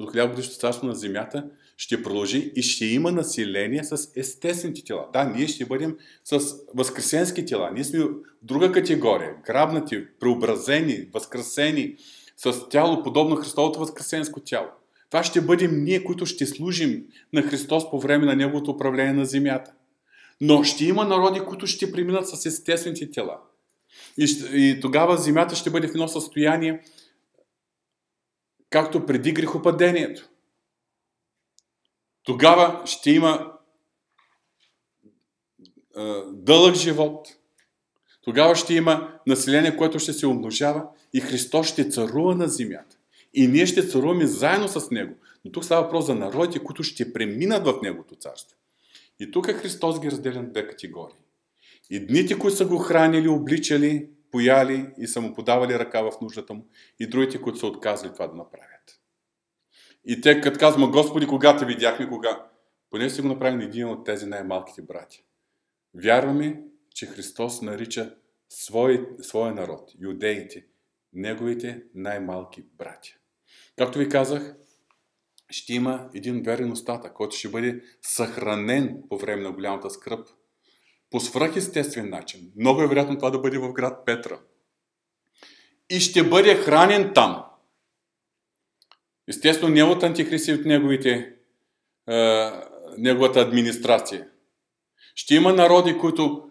[0.00, 5.08] До хилядогодишното царство на земята ще продължи и ще има население с естествените тела.
[5.12, 6.40] Да, ние ще бъдем с
[6.74, 7.70] възкресенски тела.
[7.74, 8.04] Ние сме
[8.42, 9.34] друга категория.
[9.46, 11.96] Грабнати, преобразени, възкресени,
[12.36, 14.68] с тяло подобно Христовото възкресенско тяло.
[15.10, 19.24] Това ще бъдем ние, които ще служим на Христос по време на Неговото управление на
[19.24, 19.72] земята.
[20.40, 23.40] Но ще има народи, които ще преминат с естествените тела.
[24.18, 26.82] И, и тогава земята ще бъде в едно състояние,
[28.70, 30.28] както преди грехопадението.
[32.22, 33.52] Тогава ще има
[35.96, 36.00] е,
[36.32, 37.28] дълъг живот.
[38.22, 42.96] Тогава ще има население, което ще се умножава и Христос ще царува на земята.
[43.34, 45.14] И ние ще царуваме заедно с Него.
[45.44, 48.56] Но тук става въпрос за народите, които ще преминат в Неговото царство.
[49.20, 51.16] И тук Христос ги разделя на две категории.
[51.90, 56.54] И дните, които са го хранили, обличали, пояли и са му подавали ръка в нуждата
[56.54, 56.66] му,
[57.00, 59.00] и другите, които са отказали това да направят.
[60.04, 62.46] И те, като казваме, Господи, кога те видяхме, кога?
[62.90, 65.18] Поне си го направим един от тези най-малките братя.
[65.94, 66.62] Вярваме,
[66.94, 68.14] че Христос нарича
[68.48, 70.66] свой, своя народ, юдеите,
[71.12, 73.10] неговите най-малки братя.
[73.78, 74.54] Както ви казах,
[75.50, 80.28] ще има един верен остатък, който ще бъде съхранен по време на голямата скръп
[81.10, 82.52] по свръхестествен начин.
[82.56, 84.40] Много е вероятно това да бъде в град Петра.
[85.90, 87.44] И ще бъде хранен там.
[89.28, 91.32] Естествено, не от антихристи от неговите,
[92.08, 92.50] е,
[92.98, 94.28] неговата администрация.
[95.14, 96.50] Ще има народи, които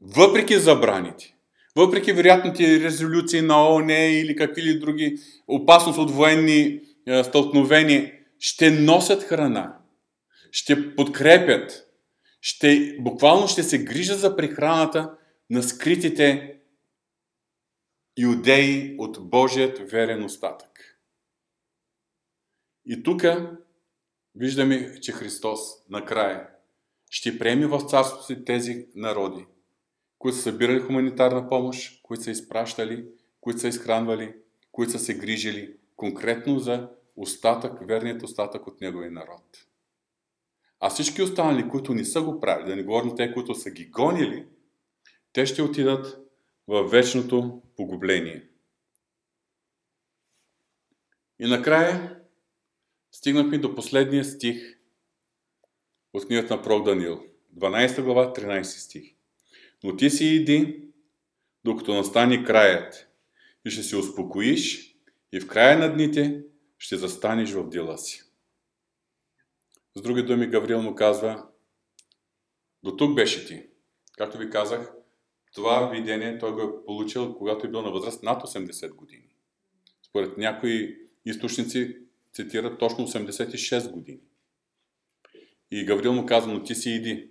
[0.00, 1.36] въпреки забраните,
[1.76, 8.70] въпреки вероятните резолюции на ООН или какви ли други опасност от военни е, стълкновения, ще
[8.70, 9.78] носят храна,
[10.50, 11.86] ще подкрепят,
[12.40, 15.18] ще, буквално ще се грижа за прехраната
[15.50, 16.56] на скритите
[18.18, 20.98] юдеи от Божият верен остатък.
[22.86, 23.22] И тук
[24.34, 26.48] виждаме, че Христос накрая
[27.10, 29.46] ще приеме в царството си тези народи,
[30.18, 33.04] които са събирали хуманитарна помощ, които са изпращали,
[33.40, 34.34] които са изхранвали,
[34.72, 39.66] които са се грижили конкретно за остатък, верният остатък от неговия народ.
[40.80, 43.86] А всички останали, които не са го правили, да не говорим те, които са ги
[43.86, 44.46] гонили,
[45.32, 46.18] те ще отидат
[46.68, 48.48] в вечното погубление.
[51.38, 52.20] И накрая
[53.12, 54.78] стигнахме до последния стих
[56.12, 57.24] от книгата на Пророк Данил.
[57.56, 59.14] 12 глава, 13 стих.
[59.84, 60.88] Но ти си иди,
[61.64, 63.08] докато настане краят,
[63.64, 64.95] и ще се успокоиш,
[65.32, 66.44] и в края на дните
[66.78, 68.22] ще застанеш в дела си.
[69.94, 71.48] С други думи, Гаврил му казва,
[72.82, 73.66] до тук беше ти.
[74.18, 74.92] Както ви казах,
[75.54, 79.28] това видение той го е получил, когато е бил на възраст над 80 години.
[80.08, 81.96] Според някои източници
[82.32, 84.20] цитират точно 86 години.
[85.70, 87.30] И Гаврил му казва, но ти си иди.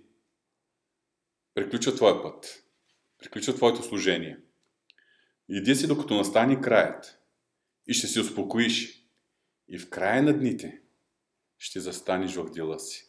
[1.54, 2.64] Приключва твоя път.
[3.18, 4.38] Приключва твоето служение.
[5.48, 7.18] Иди си, докато настане краят.
[7.88, 9.02] И ще се успокоиш.
[9.68, 10.82] И в края на дните
[11.58, 13.08] ще застанеш в дела си.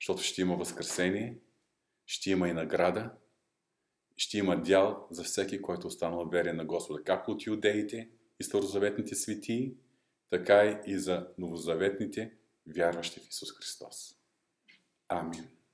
[0.00, 1.38] Защото ще има възкресение,
[2.06, 3.12] ще има и награда,
[4.16, 8.10] ще има дял за всеки, който е останал верен на Господа, както от юдеите
[8.40, 9.74] и старозаветните светии,
[10.30, 12.32] така и за новозаветните,
[12.76, 14.16] вярващи в Исус Христос.
[15.08, 15.55] Амин.